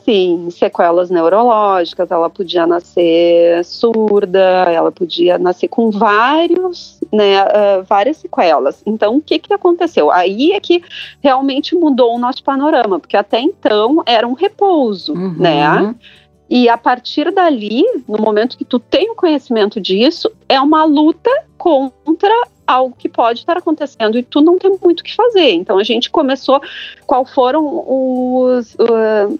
Sim, 0.05 0.49
sequelas 0.51 1.09
neurológicas, 1.09 2.11
ela 2.11 2.29
podia 2.29 2.67
nascer 2.67 3.65
surda, 3.65 4.69
ela 4.71 4.91
podia 4.91 5.39
nascer 5.39 5.67
com 5.67 5.89
vários, 5.89 6.99
né, 7.11 7.43
uh, 7.43 7.83
várias 7.89 8.17
sequelas. 8.17 8.83
Então, 8.85 9.15
o 9.15 9.21
que, 9.21 9.39
que 9.39 9.51
aconteceu? 9.51 10.11
Aí 10.11 10.51
é 10.51 10.59
que 10.59 10.83
realmente 11.23 11.73
mudou 11.73 12.13
o 12.13 12.19
nosso 12.19 12.43
panorama, 12.43 12.99
porque 12.99 13.17
até 13.17 13.39
então 13.39 14.03
era 14.05 14.27
um 14.27 14.33
repouso, 14.33 15.13
uhum. 15.13 15.35
né? 15.39 15.95
E 16.47 16.69
a 16.69 16.77
partir 16.77 17.31
dali, 17.31 17.83
no 18.07 18.19
momento 18.19 18.59
que 18.59 18.65
tu 18.65 18.77
tem 18.77 19.09
o 19.09 19.15
conhecimento 19.15 19.81
disso, 19.81 20.31
é 20.47 20.61
uma 20.61 20.83
luta 20.83 21.31
contra 21.57 22.29
algo 22.65 22.95
que 22.97 23.07
pode 23.07 23.39
estar 23.39 23.57
acontecendo 23.57 24.17
e 24.17 24.23
tu 24.23 24.41
não 24.41 24.57
tem 24.57 24.77
muito 24.81 25.01
o 25.01 25.03
que 25.03 25.15
fazer. 25.15 25.51
Então 25.51 25.77
a 25.77 25.83
gente 25.83 26.09
começou, 26.09 26.61
qual 27.05 27.25
foram 27.25 27.83
os 27.87 28.75
uh, 28.75 29.39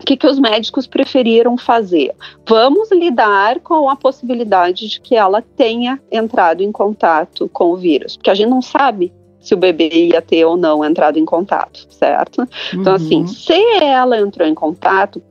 o 0.00 0.06
que, 0.06 0.16
que 0.16 0.26
os 0.26 0.38
médicos 0.38 0.86
preferiram 0.86 1.58
fazer? 1.58 2.14
Vamos 2.46 2.90
lidar 2.92 3.58
com 3.60 3.90
a 3.90 3.96
possibilidade 3.96 4.88
de 4.88 5.00
que 5.00 5.16
ela 5.16 5.42
tenha 5.42 6.00
entrado 6.10 6.62
em 6.62 6.70
contato 6.70 7.48
com 7.52 7.72
o 7.72 7.76
vírus, 7.76 8.16
porque 8.16 8.30
a 8.30 8.34
gente 8.34 8.48
não 8.48 8.62
sabe 8.62 9.12
se 9.40 9.54
o 9.54 9.56
bebê 9.56 9.88
ia 9.88 10.22
ter 10.22 10.44
ou 10.44 10.56
não 10.56 10.84
entrado 10.84 11.18
em 11.18 11.24
contato, 11.24 11.86
certo? 11.90 12.40
Uhum. 12.40 12.80
Então, 12.80 12.94
assim, 12.94 13.26
se 13.26 13.52
ela 13.82 14.18
entrou 14.18 14.46
em 14.46 14.54
contato, 14.54 15.22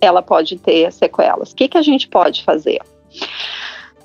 ela 0.00 0.22
pode 0.22 0.56
ter 0.58 0.92
sequelas. 0.92 1.52
O 1.52 1.56
que, 1.56 1.68
que 1.68 1.78
a 1.78 1.82
gente 1.82 2.08
pode 2.08 2.44
fazer? 2.44 2.80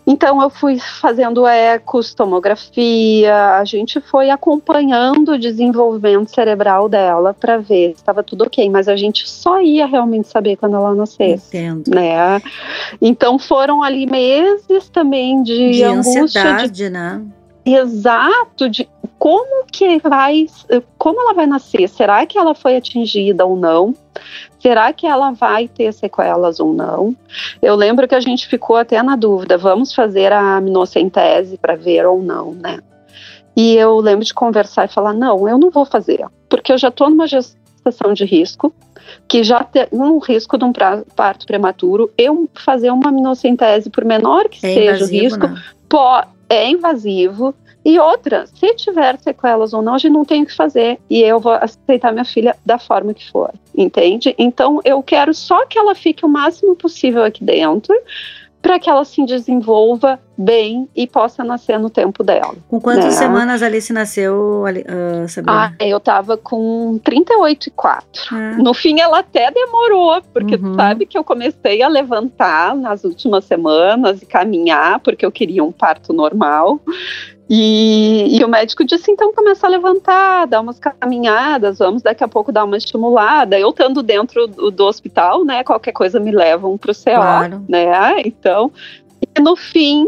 Então 0.06 0.42
eu 0.42 0.50
fui 0.50 0.78
fazendo 0.80 1.48
ecos, 1.48 2.14
tomografia, 2.14 3.58
a 3.58 3.64
gente 3.64 4.02
foi 4.02 4.30
acompanhando 4.30 5.34
o 5.34 5.40
desenvolvimento 5.40 6.30
cerebral 6.30 6.90
dela 6.90 7.34
para 7.34 7.58
ver 7.58 7.92
se 7.92 7.96
estava 7.96 8.22
tudo 8.22 8.44
ok, 8.44 8.70
mas 8.70 8.88
a 8.88 8.96
gente 8.96 9.30
só 9.30 9.62
ia 9.62 9.86
realmente 9.86 10.28
saber 10.28 10.58
quando 10.58 10.76
ela 10.76 10.94
nascesse. 10.94 11.58
Entendo. 11.58 11.90
Né? 11.90 12.42
Então 13.02 13.40
foram 13.40 13.82
ali 13.82 14.06
meses 14.06 14.90
também 14.90 15.42
de, 15.42 15.72
de 15.72 15.84
angústia, 15.84 16.68
de, 16.68 16.90
né? 16.90 17.22
Exato, 17.66 18.70
de 18.70 18.90
como 19.24 19.64
que 19.72 20.00
vai, 20.00 20.48
como 20.98 21.22
ela 21.22 21.34
vai 21.34 21.48
nascer? 21.48 21.88
Será 21.88 22.26
que 22.26 22.38
ela 22.38 22.54
foi 22.54 22.76
atingida 22.76 23.46
ou 23.46 23.56
não? 23.56 23.96
Será 24.60 24.92
que 24.92 25.08
ela 25.08 25.32
vai 25.32 25.70
ter 25.70 25.94
sequelas 25.94 26.60
ou 26.60 26.74
não? 26.74 27.16
Eu 27.62 27.74
lembro 27.74 28.06
que 28.06 28.16
a 28.16 28.20
gente 28.20 28.46
ficou 28.46 28.76
até 28.76 29.02
na 29.02 29.16
dúvida, 29.16 29.58
vamos 29.58 29.96
fazer 29.96 30.34
a 30.34 30.58
aminocentese 30.58 31.58
para 31.58 31.78
ver 31.78 32.06
ou 32.06 32.22
não, 32.22 32.52
né? 32.52 32.82
E 33.56 33.78
eu 33.78 33.96
lembro 34.02 34.26
de 34.26 34.34
conversar 34.34 34.90
e 34.90 34.94
falar, 34.94 35.14
não, 35.14 35.48
eu 35.48 35.58
não 35.58 35.72
vou 35.72 35.86
fazer, 35.86 36.26
porque 36.50 36.74
eu 36.74 36.78
já 36.78 36.90
estou 36.90 37.10
numa 37.10 37.26
gestação 37.26 38.14
de 38.14 38.26
risco, 38.26 38.74
que 39.26 39.42
já 39.42 39.64
tem 39.64 39.88
um 39.94 40.20
risco 40.20 40.58
de 40.58 40.66
um 40.66 40.74
parto 41.16 41.46
prematuro, 41.46 42.12
eu 42.18 42.50
fazer 42.56 42.92
uma 42.92 43.08
aminocentese, 43.08 43.90
por 43.90 44.04
menor 44.04 44.50
que 44.50 44.66
é 44.66 44.74
seja 44.74 44.96
invasivo, 44.96 45.16
o 45.16 45.24
risco, 45.24 45.48
né? 45.48 45.64
é 46.50 46.70
invasivo, 46.70 47.56
e 47.86 48.00
outra, 48.00 48.46
se 48.48 48.74
tiver 48.76 49.20
sequelas 49.20 49.74
ou 49.74 49.82
não, 49.82 49.96
a 49.96 49.98
gente 49.98 50.14
não 50.14 50.24
tem 50.24 50.44
o 50.44 50.46
que 50.46 50.56
fazer. 50.56 51.00
E 51.10 51.22
eu 51.22 51.40
vou 51.40 51.52
aceitar 51.52 52.14
minha 52.14 52.24
filha 52.24 52.56
da 52.66 52.80
forma 52.80 53.14
que 53.14 53.30
for, 53.30 53.52
entende? 53.76 54.34
Então 54.38 54.80
eu 54.86 55.04
quero 55.04 55.34
só 55.34 55.66
que 55.66 55.78
ela 55.78 55.94
fique 55.94 56.26
o 56.26 56.30
máximo 56.30 56.76
possível 56.76 57.24
aqui 57.24 57.44
dentro, 57.44 57.94
para 58.62 58.80
que 58.80 58.90
ela 58.90 59.04
se 59.04 59.26
desenvolva 59.26 60.18
bem 60.38 60.90
e 60.96 61.06
possa 61.06 61.44
nascer 61.44 61.80
no 61.80 61.90
tempo 61.90 62.24
dela. 62.24 62.56
Com 62.68 62.80
quantas 62.82 63.06
né? 63.06 63.12
semanas 63.12 63.62
Alice 63.62 63.92
nasceu, 63.94 64.64
uh, 64.64 65.30
Sabrina? 65.30 65.76
Ah, 65.80 65.86
eu 65.86 66.00
tava 66.00 66.38
com 66.38 67.00
38 67.04 67.68
e 67.68 67.72
4. 67.72 68.06
Ah. 68.32 68.56
No 68.58 68.74
fim, 68.74 69.00
ela 69.00 69.20
até 69.20 69.52
demorou, 69.52 70.22
porque 70.34 70.56
uhum. 70.56 70.72
tu 70.72 70.76
sabe 70.76 71.06
que 71.06 71.18
eu 71.18 71.24
comecei 71.24 71.82
a 71.82 71.88
levantar 71.88 72.76
nas 72.76 73.04
últimas 73.04 73.46
semanas 73.46 74.22
e 74.22 74.26
caminhar, 74.26 75.00
porque 75.00 75.26
eu 75.26 75.32
queria 75.32 75.64
um 75.64 75.72
parto 75.72 76.14
normal. 76.14 76.80
E, 77.50 78.38
e, 78.38 78.44
o 78.44 78.48
médico 78.48 78.84
disse: 78.86 79.12
então 79.12 79.34
começa 79.34 79.68
a 79.68 79.70
levantar, 79.70 80.48
dar 80.48 80.62
umas 80.62 80.80
caminhadas, 80.80 81.78
vamos 81.78 82.02
daqui 82.02 82.24
a 82.24 82.28
pouco 82.28 82.52
dar 82.52 82.64
uma 82.64 82.78
estimulada. 82.78 83.60
Eu 83.60 83.70
estando 83.70 84.02
dentro 84.02 84.48
do, 84.48 84.72
do 84.72 84.86
hospital, 84.86 85.44
né? 85.44 85.64
Qualquer 85.64 85.92
coisa 85.92 86.20
me 86.20 86.32
levam 86.32 86.78
para 86.78 86.92
o 86.92 86.96
CO, 86.96 87.02
claro. 87.04 87.66
né? 87.68 88.22
Então, 88.26 88.72
no 89.40 89.56
fim, 89.56 90.08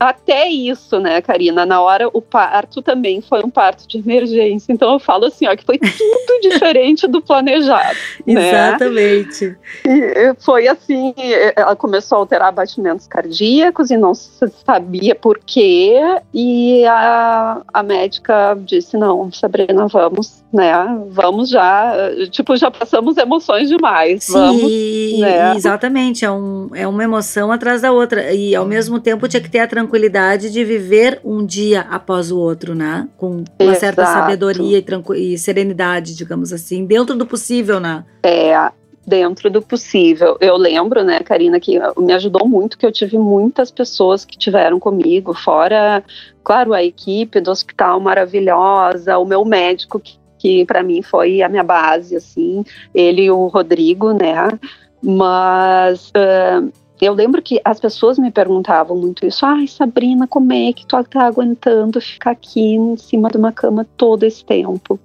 até 0.00 0.48
isso, 0.48 0.98
né, 0.98 1.20
Karina? 1.20 1.66
Na 1.66 1.82
hora 1.82 2.08
o 2.10 2.22
parto 2.22 2.80
também 2.80 3.20
foi 3.20 3.44
um 3.44 3.50
parto 3.50 3.86
de 3.86 3.98
emergência. 3.98 4.72
Então 4.72 4.94
eu 4.94 4.98
falo 4.98 5.26
assim, 5.26 5.46
ó, 5.46 5.54
que 5.54 5.62
foi 5.62 5.78
tudo 5.78 6.40
diferente 6.40 7.06
do 7.06 7.20
planejado. 7.20 7.98
né? 8.26 8.48
Exatamente. 8.48 9.54
E 9.84 10.34
foi 10.38 10.68
assim, 10.68 11.12
ela 11.54 11.76
começou 11.76 12.16
a 12.16 12.18
alterar 12.20 12.50
batimentos 12.50 13.06
cardíacos 13.06 13.90
e 13.90 13.98
não 13.98 14.14
se 14.14 14.48
sabia 14.64 15.14
por 15.14 15.38
quê. 15.38 15.98
E 16.32 16.82
a, 16.86 17.60
a 17.70 17.82
médica 17.82 18.56
disse: 18.58 18.96
não, 18.96 19.30
Sabrina, 19.30 19.86
vamos, 19.86 20.42
né? 20.50 20.72
Vamos 21.10 21.50
já. 21.50 21.92
Tipo, 22.30 22.56
já 22.56 22.70
passamos 22.70 23.18
emoções 23.18 23.68
demais. 23.68 24.24
Sim, 24.24 24.32
vamos, 24.32 25.20
né? 25.20 25.54
exatamente. 25.56 26.24
É, 26.24 26.30
um, 26.30 26.70
é 26.72 26.88
uma 26.88 27.04
emoção 27.04 27.52
atrás 27.52 27.82
da 27.82 27.92
outra. 27.92 28.32
E 28.32 28.54
ao 28.54 28.64
mesmo 28.64 28.98
tempo 28.98 29.28
tinha 29.28 29.42
que 29.42 29.50
ter 29.50 29.58
a 29.58 29.66
tranquilidade 29.66 29.89
tranquilidade 29.90 30.50
de 30.52 30.64
viver 30.64 31.20
um 31.24 31.44
dia 31.44 31.80
após 31.82 32.30
o 32.30 32.38
outro, 32.38 32.74
né? 32.74 33.08
Com 33.16 33.38
uma 33.38 33.44
Exato. 33.58 33.80
certa 33.80 34.06
sabedoria 34.06 34.78
e, 34.78 35.32
e 35.32 35.38
serenidade, 35.38 36.14
digamos 36.14 36.52
assim, 36.52 36.86
dentro 36.86 37.16
do 37.16 37.26
possível, 37.26 37.80
né? 37.80 38.04
É, 38.22 38.70
dentro 39.04 39.50
do 39.50 39.60
possível. 39.60 40.36
Eu 40.40 40.56
lembro, 40.56 41.02
né, 41.02 41.18
Karina, 41.20 41.58
que 41.58 41.78
me 41.98 42.12
ajudou 42.12 42.46
muito, 42.46 42.78
que 42.78 42.86
eu 42.86 42.92
tive 42.92 43.18
muitas 43.18 43.70
pessoas 43.70 44.24
que 44.24 44.38
tiveram 44.38 44.78
comigo, 44.78 45.34
fora, 45.34 46.04
claro, 46.44 46.72
a 46.72 46.82
equipe 46.82 47.40
do 47.40 47.50
hospital 47.50 47.98
maravilhosa, 47.98 49.18
o 49.18 49.24
meu 49.24 49.44
médico, 49.44 49.98
que, 49.98 50.18
que 50.38 50.64
para 50.64 50.84
mim 50.84 51.02
foi 51.02 51.42
a 51.42 51.48
minha 51.48 51.64
base, 51.64 52.14
assim, 52.14 52.64
ele 52.94 53.22
e 53.22 53.30
o 53.30 53.48
Rodrigo, 53.48 54.12
né, 54.12 54.56
mas 55.02 56.10
uh, 56.10 56.70
eu 57.00 57.14
lembro 57.14 57.40
que 57.40 57.60
as 57.64 57.80
pessoas 57.80 58.18
me 58.18 58.30
perguntavam 58.30 58.96
muito 58.96 59.24
isso. 59.26 59.46
Ai, 59.46 59.66
Sabrina, 59.66 60.26
como 60.26 60.52
é 60.52 60.72
que 60.72 60.84
tu 60.86 61.02
tá 61.04 61.22
aguentando 61.22 62.00
ficar 62.00 62.32
aqui 62.32 62.74
em 62.74 62.96
cima 62.96 63.30
de 63.30 63.38
uma 63.38 63.52
cama 63.52 63.86
todo 63.96 64.24
esse 64.24 64.44
tempo? 64.44 65.00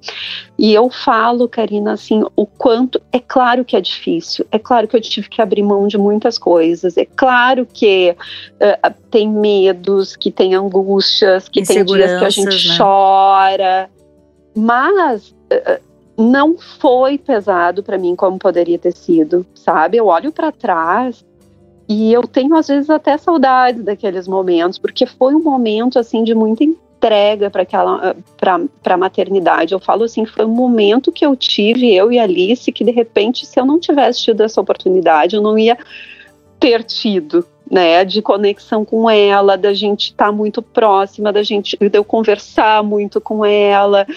E 0.58 0.74
eu 0.74 0.90
falo, 0.90 1.48
Karina, 1.48 1.94
assim, 1.94 2.24
o 2.36 2.46
quanto. 2.46 3.02
É 3.12 3.20
claro 3.20 3.64
que 3.64 3.78
é 3.78 3.82
difícil. 3.82 4.46
É 4.52 4.60
claro 4.60 4.88
que 4.88 4.96
eu 4.96 5.02
tive 5.02 5.30
que 5.30 5.42
abrir 5.42 5.64
mão 5.64 5.88
de 5.88 5.98
muitas 5.98 6.38
coisas. 6.38 6.98
É 6.98 7.06
claro 7.06 7.66
que 7.66 8.16
uh, 8.56 8.94
tem 9.10 9.30
medos, 9.30 10.16
que 10.16 10.32
tem 10.32 10.54
angústias, 10.54 11.48
que 11.48 11.64
tem 11.64 11.86
dias 11.86 12.20
que 12.20 12.26
a 12.26 12.30
gente 12.30 12.68
né? 12.68 12.78
chora. 12.78 13.90
Mas. 14.56 15.30
Uh, 15.52 15.96
não 16.18 16.58
foi 16.58 17.18
pesado 17.18 17.84
para 17.84 17.98
mim 17.98 18.16
como 18.16 18.40
poderia 18.40 18.80
ter 18.80 18.94
sido, 18.94 19.46
sabe? 19.54 19.98
Eu 19.98 20.06
olho 20.08 20.32
para 20.32 20.50
trás 20.50 21.25
e 21.88 22.12
eu 22.12 22.24
tenho 22.24 22.56
às 22.56 22.68
vezes 22.68 22.90
até 22.90 23.18
saudades 23.18 23.84
daqueles 23.84 24.28
momentos, 24.28 24.80
porque 24.80 25.06
foi 25.06 25.36
um 25.36 25.44
momento 25.44 26.00
assim 26.00 26.24
de 26.24 26.34
muita 26.34 26.64
entrega 26.64 27.52
para 27.52 27.66
para 28.82 28.96
a 28.96 28.98
maternidade. 28.98 29.74
Eu 29.74 29.80
falo 29.80 30.04
assim, 30.04 30.26
foi 30.26 30.46
um 30.46 30.54
momento 30.54 31.12
que 31.12 31.26
eu 31.26 31.36
tive 31.36 31.94
eu 31.94 32.12
e 32.12 32.18
Alice 32.18 32.72
que 32.72 32.84
de 32.84 32.92
repente 32.92 33.46
se 33.46 33.60
eu 33.60 33.66
não 33.66 33.80
tivesse 33.80 34.24
tido 34.24 34.42
essa 34.42 34.60
oportunidade, 34.60 35.36
eu 35.36 35.42
não 35.42 35.58
ia 35.58 35.78
ter 36.60 36.84
tido, 36.84 37.46
né, 37.70 38.04
de 38.04 38.22
conexão 38.22 38.84
com 38.84 39.10
ela, 39.10 39.58
da 39.58 39.74
gente 39.74 40.06
estar 40.06 40.28
tá 40.28 40.32
muito 40.32 40.62
próxima, 40.62 41.32
da 41.32 41.44
gente 41.44 41.78
de 41.78 41.98
eu 41.98 42.04
conversar 42.04 42.82
muito 42.82 43.22
com 43.22 43.46
ela, 43.46 44.08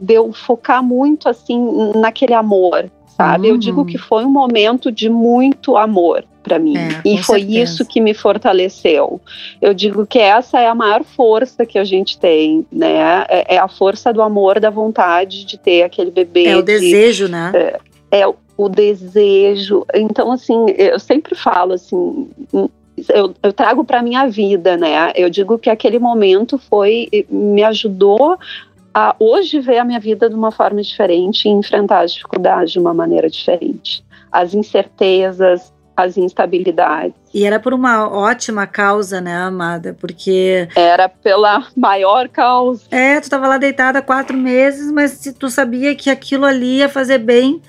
de 0.00 0.14
eu 0.14 0.32
focar 0.32 0.82
muito 0.82 1.28
assim 1.28 1.92
naquele 1.94 2.34
amor, 2.34 2.90
sabe? 3.16 3.48
Uhum. 3.48 3.54
Eu 3.54 3.58
digo 3.58 3.84
que 3.84 3.98
foi 3.98 4.24
um 4.24 4.30
momento 4.30 4.90
de 4.90 5.08
muito 5.08 5.76
amor 5.76 6.24
para 6.42 6.58
mim. 6.58 6.76
É, 6.76 7.00
e 7.04 7.22
foi 7.22 7.40
certeza. 7.40 7.62
isso 7.62 7.86
que 7.86 8.00
me 8.00 8.12
fortaleceu. 8.14 9.20
Eu 9.60 9.72
digo 9.72 10.06
que 10.06 10.18
essa 10.18 10.58
é 10.58 10.66
a 10.66 10.74
maior 10.74 11.04
força 11.04 11.64
que 11.64 11.78
a 11.78 11.84
gente 11.84 12.18
tem, 12.18 12.66
né? 12.70 13.24
É, 13.28 13.54
é 13.54 13.58
a 13.58 13.68
força 13.68 14.12
do 14.12 14.20
amor, 14.20 14.58
da 14.58 14.70
vontade 14.70 15.44
de 15.44 15.56
ter 15.56 15.82
aquele 15.82 16.10
bebê. 16.10 16.46
É 16.46 16.56
o 16.56 16.62
de, 16.62 16.72
desejo, 16.72 17.28
né? 17.28 17.52
É, 17.54 17.80
é 18.20 18.26
o 18.56 18.68
desejo. 18.68 19.86
Então, 19.94 20.32
assim, 20.32 20.66
eu 20.76 20.98
sempre 20.98 21.34
falo 21.34 21.74
assim. 21.74 22.28
Eu, 23.08 23.34
eu 23.42 23.52
trago 23.52 23.84
para 23.84 24.02
minha 24.02 24.28
vida, 24.28 24.76
né? 24.76 25.12
Eu 25.14 25.30
digo 25.30 25.58
que 25.58 25.70
aquele 25.70 25.98
momento 25.98 26.58
foi 26.58 27.08
me 27.30 27.62
ajudou 27.64 28.38
a 28.94 29.14
hoje 29.18 29.60
ver 29.60 29.78
a 29.78 29.84
minha 29.84 30.00
vida 30.00 30.28
de 30.28 30.34
uma 30.34 30.50
forma 30.50 30.82
diferente 30.82 31.46
e 31.46 31.50
enfrentar 31.50 32.00
as 32.00 32.12
dificuldades 32.12 32.72
de 32.72 32.78
uma 32.78 32.92
maneira 32.92 33.28
diferente. 33.28 34.04
As 34.30 34.54
incertezas, 34.54 35.72
as 35.96 36.16
instabilidades. 36.16 37.14
E 37.32 37.44
era 37.44 37.58
por 37.58 37.72
uma 37.72 38.08
ótima 38.08 38.66
causa, 38.66 39.20
né, 39.20 39.36
amada? 39.36 39.96
Porque. 39.98 40.68
Era 40.74 41.08
pela 41.08 41.66
maior 41.76 42.28
causa. 42.28 42.82
É, 42.90 43.18
tu 43.20 43.24
estava 43.24 43.48
lá 43.48 43.58
deitada 43.58 44.00
há 44.00 44.02
quatro 44.02 44.36
meses, 44.36 44.90
mas 44.90 45.20
tu 45.38 45.48
sabia 45.48 45.94
que 45.94 46.10
aquilo 46.10 46.44
ali 46.44 46.78
ia 46.78 46.88
fazer 46.88 47.18
bem. 47.18 47.60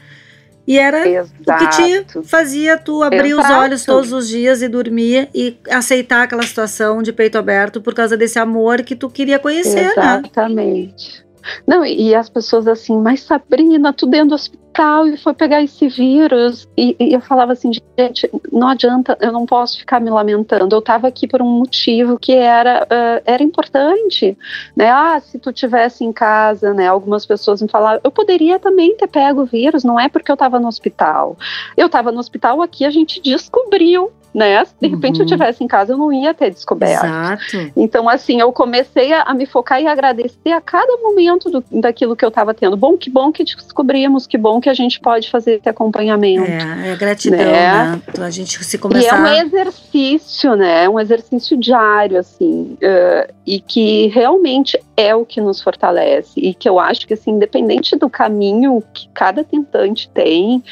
E 0.66 0.80
era 0.80 1.08
Exato. 1.08 1.34
o 1.46 1.58
que 1.58 2.04
te 2.06 2.28
fazia 2.28 2.78
tu 2.78 3.04
abrir 3.04 3.32
Exato. 3.32 3.52
os 3.52 3.58
olhos 3.58 3.86
todos 3.86 4.14
os 4.14 4.30
dias 4.30 4.62
e 4.62 4.68
dormir 4.70 5.30
e 5.36 5.58
aceitar 5.70 6.24
aquela 6.24 6.44
situação 6.44 7.02
de 7.04 7.12
peito 7.12 7.38
aberto 7.38 7.82
por 7.82 7.94
causa 7.94 8.16
desse 8.16 8.40
amor 8.40 8.82
que 8.82 8.96
tu 8.96 9.10
queria 9.10 9.38
conhecer, 9.40 9.88
Exatamente. 9.88 9.98
né? 9.98 10.22
Exatamente. 10.32 11.26
Não, 11.68 11.86
e 11.86 12.16
as 12.16 12.30
pessoas 12.30 12.68
assim, 12.68 12.98
mas 12.98 13.22
Sabrina, 13.22 13.92
tu 13.92 14.06
dentro 14.06 14.30
do 14.30 14.36
hospital 14.74 15.08
e 15.08 15.18
foi 15.18 15.34
pegar 15.34 15.62
esse 15.62 15.88
vírus. 15.88 16.68
E, 16.76 16.96
e, 17.00 17.14
eu 17.14 17.22
falava 17.22 17.54
assim, 17.54 17.72
gente, 17.98 18.30
não 18.52 18.68
adianta, 18.68 19.18
eu 19.22 19.32
não 19.32 19.46
posso 19.46 19.78
ficar 19.78 20.02
me 20.02 20.10
lamentando. 20.10 20.76
Eu 20.76 20.80
estava 20.80 21.08
aqui 21.08 21.28
por 21.28 21.42
um 21.42 21.60
motivo 21.60 22.18
que 22.18 22.34
era, 22.34 22.84
uh, 22.84 23.22
era 23.26 23.44
importante, 23.44 24.38
né? 24.76 24.90
Ah, 24.90 25.20
se 25.20 25.38
tu 25.38 25.54
tivesse 25.54 26.04
em 26.04 26.12
casa, 26.12 26.74
né? 26.74 26.88
Algumas 26.88 27.26
pessoas 27.26 27.62
me 27.62 27.70
falavam, 27.70 28.02
eu 28.04 28.12
poderia 28.12 28.60
também 28.60 28.98
ter 28.98 29.08
pego 29.08 29.42
o 29.42 29.46
vírus, 29.46 29.84
não 29.84 30.00
é 30.00 30.10
porque 30.10 30.32
eu 30.32 30.36
estava 30.36 30.60
no 30.60 30.68
hospital. 30.68 31.38
Eu 31.78 31.86
estava 31.86 32.12
no 32.12 32.20
hospital 32.20 32.62
aqui, 32.62 32.86
a 32.86 32.92
gente 32.92 33.22
descobriu 33.22 34.12
né? 34.34 34.66
Se 34.66 34.74
de 34.82 34.88
repente 34.88 35.18
uhum. 35.18 35.24
eu 35.24 35.28
tivesse 35.28 35.64
em 35.64 35.68
casa, 35.68 35.94
eu 35.94 35.98
não 35.98 36.12
ia 36.12 36.34
ter 36.34 36.50
descoberto. 36.50 37.06
Exato. 37.06 37.72
Então, 37.76 38.10
assim, 38.10 38.40
eu 38.40 38.52
comecei 38.52 39.14
a, 39.14 39.22
a 39.22 39.34
me 39.34 39.46
focar 39.46 39.82
e 39.82 39.88
agradecer 39.88 40.52
a 40.52 40.60
cada 40.60 40.98
momento 40.98 41.50
do, 41.50 41.64
daquilo 41.80 42.16
que 42.16 42.26
eu 42.26 42.30
estava 42.30 42.54
tendo. 42.54 42.76
Bom, 42.76 42.98
que 42.98 43.10
bom 43.10 43.32
que 43.32 43.44
descobrimos, 43.44 44.26
que 44.26 44.38
bom 44.38 44.60
que 44.60 44.70
a 44.70 44.74
gente 44.74 45.00
pode 45.00 45.30
fazer 45.30 45.56
esse 45.56 45.70
acompanhamento. 45.70 46.50
É, 46.50 46.92
é 46.92 46.96
gratidão, 46.96 47.38
né? 47.38 48.02
né? 48.18 48.26
A 48.26 48.30
gente 48.32 48.64
se 48.64 48.78
começar... 48.78 49.04
E 49.04 49.38
é 49.38 49.44
um 49.44 49.46
exercício, 49.46 50.56
né? 50.56 50.86
É 50.86 50.90
um 50.90 51.00
exercício 51.00 51.56
diário, 51.56 52.18
assim, 52.18 52.78
uh, 52.82 53.34
e 53.46 53.60
que 53.60 54.08
realmente 54.08 54.80
é 54.98 55.14
o 55.16 55.26
que 55.26 55.40
nos 55.40 55.62
fortalece. 55.62 56.40
E 56.40 56.54
que 56.54 56.68
eu 56.68 56.80
acho 56.80 57.06
que, 57.06 57.14
assim, 57.14 57.32
independente 57.32 57.96
do 57.96 58.10
caminho 58.10 58.84
que 58.94 59.08
cada 59.14 59.44
tentante 59.44 60.10
tem, 60.10 60.64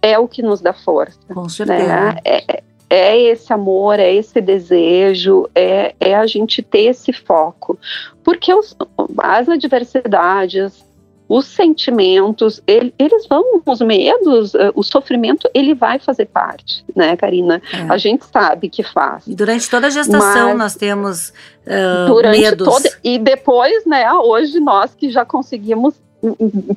é 0.00 0.18
o 0.18 0.28
que 0.28 0.42
nos 0.42 0.60
dá 0.60 0.72
força. 0.72 1.18
Com 1.32 1.42
né? 1.42 1.48
certeza. 1.48 1.86
Né? 1.86 2.16
É, 2.24 2.62
é 2.90 3.18
esse 3.20 3.52
amor, 3.52 3.98
é 3.98 4.12
esse 4.14 4.40
desejo, 4.40 5.48
é, 5.54 5.94
é 6.00 6.14
a 6.14 6.26
gente 6.26 6.62
ter 6.62 6.84
esse 6.84 7.12
foco. 7.12 7.78
Porque 8.24 8.52
os, 8.52 8.76
as 9.18 9.48
adversidades, 9.48 10.84
os 11.28 11.46
sentimentos, 11.46 12.62
ele, 12.66 12.94
eles 12.98 13.26
vão, 13.26 13.60
os 13.66 13.80
medos, 13.80 14.54
eh, 14.54 14.72
o 14.74 14.82
sofrimento, 14.82 15.48
ele 15.52 15.74
vai 15.74 15.98
fazer 15.98 16.24
parte, 16.24 16.82
né, 16.96 17.16
Karina? 17.16 17.60
É. 17.70 17.92
A 17.92 17.98
gente 17.98 18.24
sabe 18.24 18.70
que 18.70 18.82
faz. 18.82 19.24
Durante 19.26 19.68
toda 19.68 19.88
a 19.88 19.90
gestação 19.90 20.56
nós 20.56 20.74
temos 20.74 21.28
uh, 21.66 22.06
durante 22.06 22.40
medos. 22.40 22.66
Toda, 22.66 22.90
e 23.04 23.18
depois, 23.18 23.84
né, 23.84 24.10
hoje 24.10 24.58
nós 24.58 24.94
que 24.94 25.10
já 25.10 25.26
conseguimos 25.26 25.94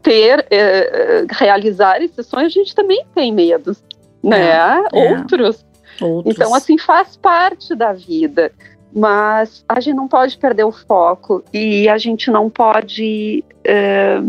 ter, 0.04 0.46
eh, 0.52 1.26
realizar 1.32 2.02
esse 2.02 2.22
sonho, 2.22 2.46
a 2.46 2.50
gente 2.50 2.76
também 2.76 3.04
tem 3.16 3.34
medos, 3.34 3.82
né? 4.22 4.84
É. 4.94 5.14
Outros. 5.14 5.66
Outros. 6.02 6.36
Então, 6.36 6.54
assim, 6.54 6.78
faz 6.78 7.16
parte 7.16 7.76
da 7.76 7.94
vida. 7.94 8.52
Mas 8.94 9.64
a 9.70 9.80
gente 9.80 9.96
não 9.96 10.08
pode 10.08 10.38
perder 10.38 10.66
o 10.66 10.72
foco 10.72 11.44
e 11.54 11.88
a 11.88 11.98
gente 11.98 12.30
não 12.30 12.50
pode 12.50 13.42
é, 13.64 14.22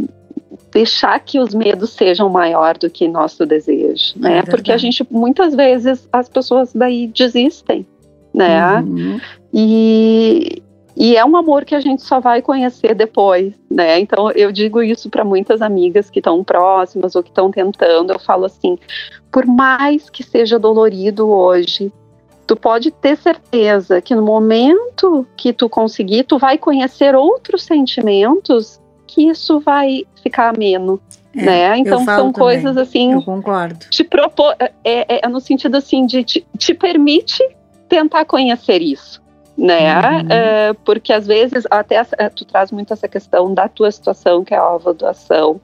deixar 0.72 1.18
que 1.20 1.38
os 1.38 1.54
medos 1.54 1.90
sejam 1.90 2.28
maior 2.28 2.78
do 2.78 2.88
que 2.88 3.08
nosso 3.08 3.44
desejo, 3.44 4.14
né? 4.16 4.38
É 4.38 4.42
Porque 4.42 4.72
a 4.72 4.76
gente, 4.76 5.06
muitas 5.10 5.54
vezes, 5.54 6.08
as 6.12 6.28
pessoas 6.28 6.72
daí 6.72 7.08
desistem, 7.08 7.86
né? 8.32 8.78
Uhum. 8.80 9.20
E, 9.52 10.62
e 10.96 11.16
é 11.16 11.24
um 11.24 11.36
amor 11.36 11.64
que 11.64 11.74
a 11.74 11.80
gente 11.80 12.02
só 12.02 12.20
vai 12.20 12.40
conhecer 12.40 12.94
depois, 12.94 13.54
né? 13.70 13.98
Então 13.98 14.30
eu 14.30 14.50
digo 14.50 14.82
isso 14.82 15.10
para 15.10 15.24
muitas 15.24 15.60
amigas 15.60 16.08
que 16.08 16.20
estão 16.20 16.42
próximas 16.42 17.14
ou 17.14 17.22
que 17.22 17.30
estão 17.30 17.50
tentando. 17.50 18.12
Eu 18.12 18.18
falo 18.18 18.46
assim: 18.46 18.78
por 19.32 19.46
mais 19.46 20.10
que 20.10 20.22
seja 20.22 20.58
dolorido 20.58 21.28
hoje, 21.28 21.90
tu 22.46 22.54
pode 22.54 22.90
ter 22.90 23.16
certeza 23.16 24.00
que 24.02 24.14
no 24.14 24.22
momento 24.22 25.26
que 25.36 25.52
tu 25.52 25.68
conseguir, 25.68 26.24
tu 26.24 26.38
vai 26.38 26.58
conhecer 26.58 27.14
outros 27.14 27.62
sentimentos 27.62 28.78
que 29.06 29.28
isso 29.28 29.58
vai 29.58 30.04
ficar 30.22 30.54
ameno. 30.54 31.00
É, 31.34 31.42
né? 31.42 31.78
Então 31.78 32.04
são 32.04 32.30
também. 32.30 32.32
coisas 32.32 32.76
assim. 32.76 33.12
Eu 33.12 33.22
concordo. 33.22 33.86
Te 33.88 34.04
propor, 34.04 34.54
é, 34.58 34.70
é, 34.84 35.20
é 35.24 35.28
no 35.28 35.40
sentido 35.40 35.76
assim 35.76 36.04
de 36.04 36.22
te, 36.22 36.46
te 36.58 36.74
permite 36.74 37.42
tentar 37.88 38.26
conhecer 38.26 38.82
isso 38.82 39.22
né? 39.56 39.94
Uhum. 39.94 40.26
É, 40.30 40.72
porque 40.84 41.12
às 41.12 41.26
vezes, 41.26 41.64
até 41.70 42.02
tu 42.30 42.44
traz 42.44 42.72
muito 42.72 42.92
essa 42.92 43.06
questão 43.06 43.52
da 43.52 43.68
tua 43.68 43.90
situação, 43.90 44.44
que 44.44 44.54
é 44.54 44.56
a 44.56 44.74
ovodoação, 44.74 45.60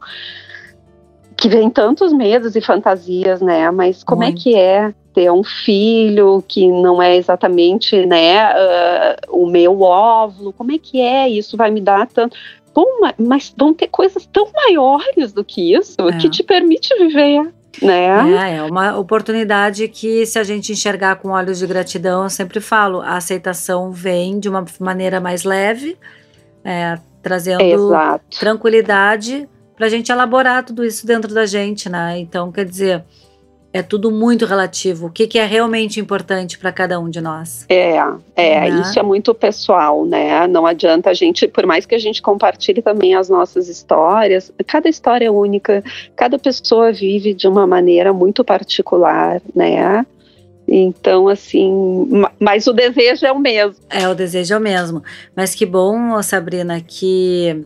que 1.39 1.49
vem 1.49 1.71
tantos 1.71 2.13
medos 2.13 2.57
e 2.57 2.61
fantasias, 2.61 3.41
né? 3.41 3.71
Mas 3.71 4.03
como 4.03 4.23
muito. 4.23 4.41
é 4.41 4.43
que 4.43 4.57
é 4.57 4.93
ter 5.15 5.31
um 5.31 5.45
filho 5.45 6.43
que 6.47 6.67
não 6.67 7.01
é 7.01 7.17
exatamente, 7.17 8.05
né, 8.05 8.51
uh, 8.51 9.43
o 9.43 9.47
meu 9.47 9.81
óvulo? 9.81 10.53
Como 10.53 10.73
é 10.73 10.79
que 10.79 11.01
é? 11.01 11.29
Isso 11.29 11.57
vai 11.57 11.71
me 11.71 11.81
dar 11.81 12.09
tanto 12.09 12.37
bom, 12.75 12.85
mas 13.17 13.55
vão 13.57 13.73
ter 13.73 13.87
coisas 13.87 14.27
tão 14.27 14.49
maiores 14.53 15.33
do 15.33 15.45
que 15.45 15.75
isso 15.75 15.97
é. 16.01 16.19
que 16.19 16.29
te 16.29 16.43
permite 16.43 16.93
viver. 16.99 17.53
Né? 17.81 18.53
É, 18.53 18.57
é 18.57 18.63
uma 18.65 18.99
oportunidade 18.99 19.87
que, 19.87 20.27
se 20.27 20.41
a 20.41 20.43
gente 20.43 20.73
enxergar 20.73 21.17
com 21.17 21.29
olhos 21.29 21.61
de 21.61 21.67
gratidão, 21.69 22.25
eu 22.25 22.31
sempre 22.31 22.61
falo, 22.61 23.01
a 23.01 23.17
aceitação 23.17 23.93
vem 23.93 24.41
de 24.41 24.49
uma 24.49 24.65
maneira 24.81 25.21
mais 25.21 25.45
leve, 25.45 25.97
é, 26.65 26.99
trazendo 27.23 27.63
Exato. 27.63 28.41
tranquilidade 28.41 29.49
para 29.79 29.87
a 29.87 29.89
gente 29.89 30.11
elaborar 30.11 30.65
tudo 30.65 30.85
isso 30.85 31.07
dentro 31.07 31.33
da 31.33 31.47
gente, 31.47 31.89
né? 31.89 32.19
Então, 32.19 32.51
quer 32.51 32.65
dizer, 32.65 33.05
é 33.73 33.81
tudo 33.81 34.11
muito 34.11 34.45
relativo. 34.45 35.07
O 35.07 35.11
que, 35.11 35.29
que 35.29 35.39
é 35.39 35.45
realmente 35.45 36.01
importante 36.01 36.59
para 36.59 36.73
cada 36.73 36.99
um 36.99 37.09
de 37.09 37.21
nós? 37.21 37.65
É, 37.69 37.97
é, 38.35 38.61
né? 38.61 38.81
isso 38.81 38.99
é 38.99 39.03
muito 39.05 39.33
pessoal, 39.33 40.05
né? 40.05 40.49
Não 40.49 40.67
adianta 40.67 41.11
a 41.11 41.15
gente, 41.15 41.47
por 41.47 41.65
mais 41.65 41.87
que 41.87 41.95
a 41.95 41.99
gente 41.99 42.21
compartilhe 42.21 42.83
também 42.83 43.15
as 43.15 43.29
nossas 43.29 43.69
histórias, 43.69 44.53
cada 44.67 44.89
história 44.89 45.27
é 45.27 45.31
única, 45.31 45.85
cada 46.17 46.41
pessoa 46.41 46.91
vive 46.91 47.33
de 47.33 47.47
uma 47.47 47.65
maneira 47.65 48.13
muito 48.13 48.43
particular, 48.43 49.41
né? 49.55 50.05
Então, 50.71 51.29
assim, 51.29 51.73
mas 52.39 52.67
o 52.67 52.75
desejo 52.75 53.25
é 53.25 53.33
o 53.33 53.39
mesmo. 53.39 53.77
É, 53.89 54.07
o 54.07 54.15
desejo 54.15 54.53
é 54.53 54.59
o 54.59 54.61
mesmo. 54.61 55.03
Mas 55.35 55.55
que 55.55 55.65
bom, 55.65 56.21
Sabrina, 56.23 56.83
que 56.87 57.65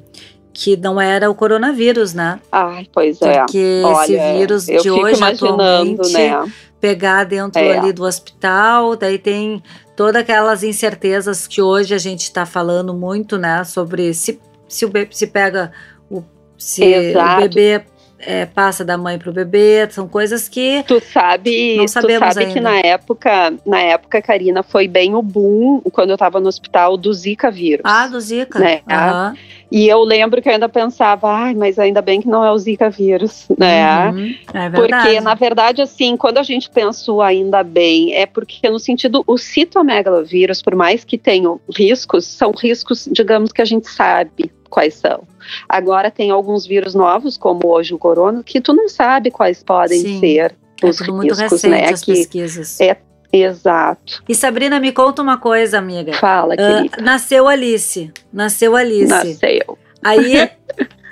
que 0.52 0.76
não 0.76 1.00
era 1.00 1.30
o 1.30 1.34
coronavírus, 1.34 2.12
né? 2.12 2.38
Ai, 2.50 2.86
pois 2.92 3.20
é. 3.22 3.38
Porque 3.38 3.82
Olha, 3.84 4.04
esse 4.04 4.38
vírus 4.38 4.66
de 4.66 4.90
hoje 4.90 5.22
atualmente 5.22 6.12
né? 6.12 6.52
pegar 6.80 7.24
dentro 7.24 7.60
é. 7.60 7.78
ali 7.78 7.92
do 7.92 8.04
hospital, 8.04 8.96
daí 8.96 9.18
tem 9.18 9.62
todas 9.96 10.20
aquelas 10.20 10.62
incertezas 10.62 11.46
que 11.46 11.62
hoje 11.62 11.94
a 11.94 11.98
gente 11.98 12.22
está 12.22 12.44
falando 12.44 12.92
muito, 12.92 13.38
né? 13.38 13.64
Sobre 13.64 14.12
se, 14.14 14.38
se, 14.68 14.84
o, 14.84 14.90
se 15.10 15.26
pega 15.26 15.72
o 16.10 16.22
se 16.58 16.84
Exato. 16.84 17.38
o 17.44 17.48
bebê 17.48 17.84
é, 18.24 18.46
passa 18.46 18.84
da 18.84 18.96
mãe 18.96 19.18
pro 19.18 19.32
bebê, 19.32 19.88
são 19.90 20.06
coisas 20.06 20.48
que 20.48 20.84
tu 20.86 21.00
sabe, 21.00 21.76
não 21.76 21.88
sabemos 21.88 22.28
tu 22.28 22.34
sabe 22.34 22.46
ainda. 22.46 22.54
que 22.54 22.60
na 22.60 22.76
época, 22.78 23.54
na 23.66 23.80
época, 23.80 24.22
Karina, 24.22 24.62
foi 24.62 24.86
bem 24.86 25.14
o 25.14 25.22
boom 25.22 25.80
quando 25.92 26.10
eu 26.10 26.14
estava 26.14 26.40
no 26.40 26.48
hospital 26.48 26.96
do 26.96 27.12
Zika 27.12 27.50
vírus. 27.50 27.82
Ah, 27.84 28.06
do 28.06 28.20
Zika. 28.20 28.58
Né? 28.58 28.82
Uhum. 28.88 29.36
E 29.72 29.88
eu 29.88 30.04
lembro 30.04 30.42
que 30.42 30.50
eu 30.50 30.52
ainda 30.52 30.68
pensava, 30.68 31.32
ai, 31.32 31.54
mas 31.54 31.78
ainda 31.78 32.02
bem 32.02 32.20
que 32.20 32.28
não 32.28 32.44
é 32.44 32.52
o 32.52 32.58
Zika 32.58 32.90
vírus, 32.90 33.46
né? 33.56 34.10
Uhum. 34.10 34.34
É 34.52 34.68
porque, 34.68 35.18
na 35.18 35.34
verdade, 35.34 35.80
assim, 35.80 36.14
quando 36.14 36.36
a 36.36 36.42
gente 36.42 36.68
pensa 36.68 37.10
ainda 37.24 37.62
bem, 37.62 38.14
é 38.14 38.26
porque 38.26 38.68
no 38.68 38.78
sentido, 38.78 39.24
o 39.26 39.38
citomegalovírus, 39.38 40.60
por 40.60 40.74
mais 40.74 41.04
que 41.04 41.16
tenham 41.16 41.58
riscos, 41.74 42.26
são 42.26 42.52
riscos, 42.52 43.08
digamos, 43.10 43.50
que 43.50 43.62
a 43.62 43.64
gente 43.64 43.88
sabe 43.88 44.52
quais 44.68 44.92
são. 44.92 45.22
Agora 45.66 46.10
tem 46.10 46.30
alguns 46.30 46.66
vírus 46.66 46.94
novos, 46.94 47.38
como 47.38 47.66
hoje 47.66 47.94
o 47.94 47.98
corona, 47.98 48.42
que 48.42 48.60
tu 48.60 48.74
não 48.74 48.90
sabe 48.90 49.30
quais 49.30 49.62
podem 49.62 50.00
Sim, 50.00 50.20
ser 50.20 50.54
é 50.82 50.86
os 50.86 50.98
riscos, 50.98 51.16
muito 51.16 51.34
recente, 51.34 51.68
né? 51.68 51.88
As 51.88 52.02
que 52.02 52.12
pesquisas. 52.12 52.78
É 52.78 52.96
Exato. 53.32 54.22
E 54.28 54.34
Sabrina, 54.34 54.78
me 54.78 54.92
conta 54.92 55.22
uma 55.22 55.38
coisa, 55.38 55.78
amiga. 55.78 56.12
Fala, 56.14 56.54
querida. 56.56 56.98
Uh, 56.98 57.02
nasceu 57.02 57.48
Alice. 57.48 58.12
Nasceu 58.32 58.76
Alice. 58.76 59.06
Nasceu. 59.06 59.78
Aí 60.04 60.50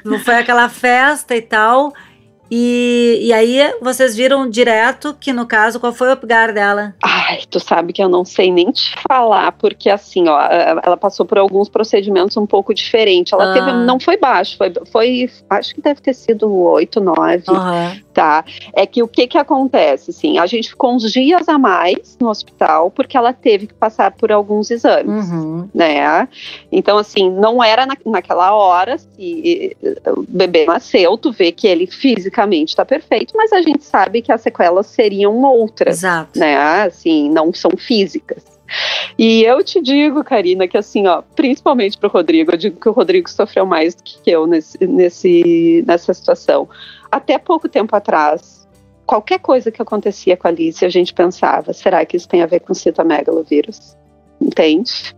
foi 0.22 0.34
aquela 0.34 0.68
festa 0.68 1.34
e 1.34 1.40
tal. 1.40 1.94
E, 2.50 3.20
e 3.22 3.32
aí 3.32 3.74
vocês 3.80 4.16
viram 4.16 4.50
direto 4.50 5.16
que, 5.18 5.32
no 5.32 5.46
caso, 5.46 5.78
qual 5.78 5.92
foi 5.92 6.08
o 6.08 6.12
upgar 6.12 6.52
dela? 6.52 6.94
Ai, 7.00 7.42
tu 7.48 7.60
sabe 7.60 7.92
que 7.92 8.02
eu 8.02 8.08
não 8.08 8.24
sei 8.24 8.50
nem 8.50 8.72
te 8.72 8.92
falar, 9.08 9.52
porque 9.52 9.88
assim, 9.88 10.28
ó, 10.28 10.40
ela 10.82 10.96
passou 10.96 11.24
por 11.24 11.38
alguns 11.38 11.68
procedimentos 11.68 12.36
um 12.36 12.46
pouco 12.46 12.74
diferentes. 12.74 13.32
Ela 13.32 13.50
ah. 13.50 13.52
teve, 13.52 13.72
não 13.84 14.00
foi 14.00 14.16
baixo, 14.16 14.56
foi, 14.56 14.72
foi, 14.90 15.30
acho 15.48 15.74
que 15.74 15.80
deve 15.80 16.00
ter 16.00 16.12
sido 16.12 16.52
8, 16.52 17.00
9, 17.00 17.44
uhum. 17.48 18.00
tá? 18.12 18.44
É 18.72 18.84
que 18.84 19.00
o 19.00 19.06
que 19.06 19.28
que 19.28 19.38
acontece, 19.38 20.10
assim, 20.10 20.38
a 20.38 20.46
gente 20.46 20.70
ficou 20.70 20.94
uns 20.94 21.12
dias 21.12 21.48
a 21.48 21.56
mais 21.56 22.16
no 22.20 22.28
hospital, 22.28 22.90
porque 22.90 23.16
ela 23.16 23.32
teve 23.32 23.68
que 23.68 23.74
passar 23.74 24.10
por 24.10 24.32
alguns 24.32 24.72
exames, 24.72 25.30
uhum. 25.30 25.68
né? 25.72 26.28
Então, 26.72 26.98
assim, 26.98 27.30
não 27.30 27.62
era 27.62 27.86
na, 27.86 27.96
naquela 28.04 28.52
hora, 28.52 28.98
se 28.98 29.76
o 30.04 30.24
bebê 30.28 30.66
nasceu, 30.66 31.16
tu 31.16 31.30
vê 31.30 31.52
que 31.52 31.68
ele 31.68 31.86
fisicamente 31.86 32.39
fisicamente 32.40 32.68
está 32.68 32.84
perfeito, 32.84 33.34
mas 33.36 33.52
a 33.52 33.60
gente 33.60 33.84
sabe 33.84 34.22
que 34.22 34.32
as 34.32 34.40
sequelas 34.40 34.86
seriam 34.86 35.42
outras, 35.42 35.98
Exato. 35.98 36.38
né? 36.38 36.56
Assim, 36.82 37.28
não 37.28 37.52
são 37.52 37.72
físicas. 37.76 38.44
E 39.18 39.42
eu 39.42 39.62
te 39.64 39.80
digo, 39.80 40.22
Karina, 40.22 40.68
que 40.68 40.78
assim, 40.78 41.06
ó, 41.06 41.22
principalmente 41.34 41.98
para 41.98 42.08
o 42.08 42.10
Rodrigo, 42.10 42.52
eu 42.52 42.56
digo 42.56 42.80
que 42.80 42.88
o 42.88 42.92
Rodrigo 42.92 43.28
sofreu 43.28 43.66
mais 43.66 43.94
do 43.94 44.02
que 44.02 44.18
eu 44.30 44.46
nesse, 44.46 44.86
nesse, 44.86 45.84
nessa 45.86 46.14
situação. 46.14 46.68
Até 47.10 47.36
pouco 47.36 47.68
tempo 47.68 47.94
atrás, 47.96 48.68
qualquer 49.04 49.40
coisa 49.40 49.72
que 49.72 49.82
acontecia 49.82 50.36
com 50.36 50.46
a 50.46 50.50
Alice, 50.50 50.84
a 50.84 50.88
gente 50.88 51.12
pensava, 51.12 51.72
será 51.72 52.04
que 52.06 52.16
isso 52.16 52.28
tem 52.28 52.42
a 52.42 52.46
ver 52.46 52.60
com 52.60 52.72
citomegalovírus? 52.72 53.96
Entende? 54.40 55.14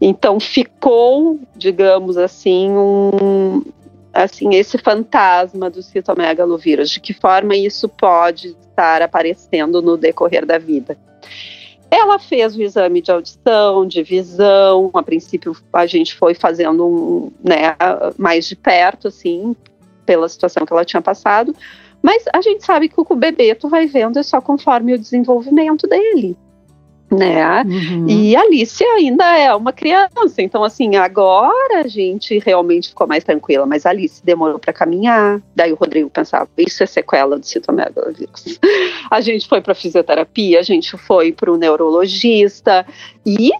Então 0.00 0.38
ficou, 0.38 1.40
digamos 1.56 2.18
assim, 2.18 2.70
um, 2.70 3.62
assim 4.12 4.54
esse 4.54 4.78
fantasma 4.78 5.70
do 5.70 5.82
citomegalovírus, 5.82 6.90
de 6.90 7.00
que 7.00 7.14
forma 7.14 7.56
isso 7.56 7.88
pode 7.88 8.56
estar 8.60 9.02
aparecendo 9.02 9.80
no 9.80 9.96
decorrer 9.96 10.44
da 10.44 10.58
vida. 10.58 10.96
Ela 11.90 12.18
fez 12.18 12.56
o 12.56 12.62
exame 12.62 13.02
de 13.02 13.10
audição, 13.10 13.86
de 13.86 14.02
visão. 14.02 14.90
A 14.94 15.02
princípio, 15.02 15.54
a 15.72 15.84
gente 15.84 16.14
foi 16.14 16.32
fazendo 16.32 16.86
um, 16.86 17.32
né, 17.44 17.76
mais 18.16 18.46
de 18.46 18.56
perto, 18.56 19.08
assim, 19.08 19.54
pela 20.06 20.26
situação 20.26 20.64
que 20.64 20.72
ela 20.72 20.86
tinha 20.86 21.02
passado. 21.02 21.54
Mas 22.00 22.24
a 22.32 22.40
gente 22.40 22.64
sabe 22.64 22.88
que 22.88 22.94
o 22.96 23.14
bebê 23.14 23.54
tu 23.54 23.68
vai 23.68 23.86
vendo 23.86 24.18
é 24.18 24.22
só 24.22 24.40
conforme 24.40 24.94
o 24.94 24.98
desenvolvimento 24.98 25.86
dele 25.86 26.36
né? 27.12 27.62
Uhum. 27.62 28.06
E 28.08 28.34
Alice 28.34 28.82
ainda 28.84 29.36
é 29.36 29.54
uma 29.54 29.72
criança, 29.72 30.40
então 30.40 30.64
assim, 30.64 30.96
agora 30.96 31.80
a 31.84 31.88
gente 31.88 32.38
realmente 32.38 32.88
ficou 32.88 33.06
mais 33.06 33.22
tranquila, 33.22 33.66
mas 33.66 33.84
Alice 33.84 34.24
demorou 34.24 34.58
para 34.58 34.72
caminhar. 34.72 35.40
Daí 35.54 35.72
o 35.72 35.76
Rodrigo 35.76 36.08
pensava, 36.08 36.48
isso 36.56 36.82
é 36.82 36.86
sequela 36.86 37.38
do 37.38 37.46
citomegalovírus. 37.46 38.58
a 39.10 39.20
gente 39.20 39.46
foi 39.48 39.60
para 39.60 39.74
fisioterapia, 39.74 40.58
a 40.58 40.62
gente 40.62 40.96
foi 40.96 41.32
para 41.32 41.52
o 41.52 41.56
neurologista 41.56 42.86
e 43.24 43.50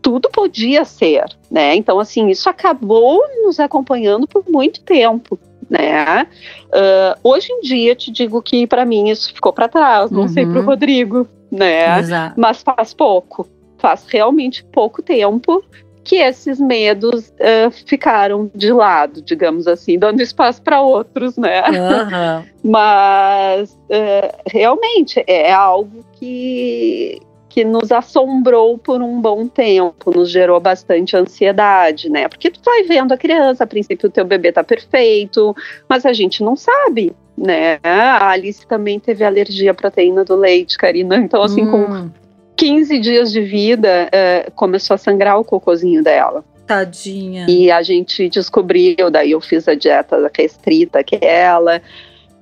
tudo 0.00 0.28
podia 0.30 0.84
ser, 0.84 1.24
né? 1.50 1.74
Então 1.76 1.98
assim, 1.98 2.28
isso 2.28 2.48
acabou 2.48 3.22
nos 3.42 3.60
acompanhando 3.60 4.26
por 4.26 4.44
muito 4.48 4.80
tempo 4.82 5.38
né? 5.72 6.26
Uh, 6.66 7.18
hoje 7.22 7.50
em 7.50 7.60
dia, 7.60 7.94
te 7.94 8.10
digo 8.10 8.42
que 8.42 8.66
para 8.66 8.84
mim 8.84 9.08
isso 9.08 9.32
ficou 9.32 9.54
para 9.54 9.68
trás, 9.68 10.10
não 10.10 10.22
uhum. 10.22 10.28
sei 10.28 10.44
para 10.44 10.60
o 10.60 10.64
Rodrigo, 10.64 11.26
né? 11.52 12.00
Exato. 12.00 12.40
Mas 12.40 12.62
faz 12.62 12.94
pouco, 12.94 13.46
faz 13.76 14.06
realmente 14.08 14.64
pouco 14.64 15.02
tempo 15.02 15.62
que 16.04 16.16
esses 16.16 16.58
medos 16.58 17.28
uh, 17.28 17.70
ficaram 17.86 18.50
de 18.54 18.72
lado, 18.72 19.22
digamos 19.22 19.68
assim, 19.68 19.98
dando 19.98 20.20
espaço 20.20 20.60
para 20.60 20.80
outros, 20.80 21.36
né? 21.36 21.62
Uhum. 21.62 22.44
Mas 22.72 23.72
uh, 23.72 24.42
realmente 24.46 25.22
é 25.26 25.52
algo 25.52 26.04
que 26.14 27.20
que 27.52 27.66
nos 27.66 27.92
assombrou 27.92 28.78
por 28.78 29.02
um 29.02 29.20
bom 29.20 29.46
tempo, 29.46 30.10
nos 30.10 30.30
gerou 30.30 30.58
bastante 30.58 31.14
ansiedade, 31.14 32.08
né? 32.08 32.26
Porque 32.26 32.50
tu 32.50 32.58
vai 32.64 32.82
vendo 32.84 33.12
a 33.12 33.16
criança, 33.18 33.64
a 33.64 33.66
princípio 33.66 34.08
o 34.08 34.10
teu 34.10 34.24
bebê 34.24 34.50
tá 34.50 34.64
perfeito, 34.64 35.54
mas 35.86 36.06
a 36.06 36.14
gente 36.14 36.42
não 36.42 36.56
sabe, 36.56 37.14
né? 37.36 37.78
A 37.82 38.30
Alice 38.30 38.66
também 38.66 39.00
teve 39.00 39.24
alergia 39.24 39.70
à 39.70 39.74
proteína 39.74 40.24
do 40.24 40.36
leite, 40.36 40.76
Karina. 40.76 41.16
Então, 41.16 41.42
assim, 41.42 41.62
hum. 41.62 41.70
com 41.70 42.10
15 42.56 42.98
dias 42.98 43.32
de 43.32 43.40
vida, 43.40 44.08
é, 44.12 44.50
começou 44.54 44.94
a 44.94 44.98
sangrar 44.98 45.38
o 45.38 45.44
cocôzinho 45.44 46.02
dela. 46.02 46.44
Tadinha. 46.66 47.46
E 47.48 47.70
a 47.70 47.82
gente 47.82 48.28
descobriu, 48.28 49.10
daí 49.10 49.32
eu 49.32 49.40
fiz 49.40 49.66
a 49.66 49.74
dieta 49.74 50.30
restrita 50.34 51.02
que 51.02 51.18
ela. 51.20 51.82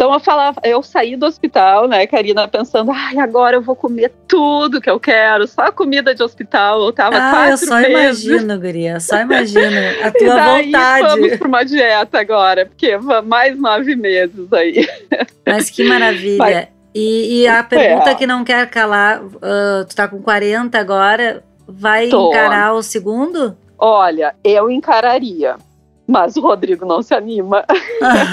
Então 0.00 0.14
eu 0.14 0.20
falava, 0.20 0.58
eu 0.64 0.82
saí 0.82 1.14
do 1.14 1.26
hospital, 1.26 1.86
né, 1.86 2.06
Karina, 2.06 2.48
pensando, 2.48 2.90
ai, 2.90 3.18
agora 3.18 3.58
eu 3.58 3.60
vou 3.60 3.76
comer 3.76 4.10
tudo 4.26 4.80
que 4.80 4.88
eu 4.88 4.98
quero, 4.98 5.46
só 5.46 5.70
comida 5.70 6.14
de 6.14 6.22
hospital. 6.22 6.82
Eu 6.86 6.90
tava 6.90 7.18
ah, 7.18 7.30
quatro 7.30 7.50
eu 7.50 7.58
só 7.58 7.76
meses. 7.76 8.24
imagino, 8.24 8.58
Guria, 8.58 8.98
só 8.98 9.20
imagino 9.20 9.76
a 10.02 10.08
tua 10.18 10.22
e 10.22 10.26
daí, 10.26 10.64
vontade. 10.64 11.06
Vamos 11.06 11.36
para 11.36 11.48
uma 11.48 11.64
dieta 11.64 12.18
agora, 12.18 12.64
porque 12.64 12.96
mais 13.26 13.58
nove 13.58 13.94
meses 13.94 14.50
aí. 14.54 14.88
Mas 15.46 15.68
que 15.68 15.84
maravilha. 15.84 16.38
Mas, 16.38 16.68
e, 16.94 17.42
e, 17.42 17.46
a 17.46 17.62
pergunta 17.62 18.08
é. 18.08 18.14
que 18.14 18.26
não 18.26 18.42
quer 18.42 18.70
calar, 18.70 19.22
uh, 19.22 19.84
tu 19.86 19.94
tá 19.94 20.08
com 20.08 20.22
40 20.22 20.78
agora, 20.78 21.44
vai 21.68 22.08
Tô. 22.08 22.30
encarar 22.30 22.72
o 22.72 22.82
segundo? 22.82 23.54
Olha, 23.76 24.34
eu 24.42 24.70
encararia. 24.70 25.56
Mas 26.10 26.36
o 26.36 26.40
Rodrigo 26.40 26.84
não 26.84 27.02
se 27.02 27.14
anima. 27.14 27.64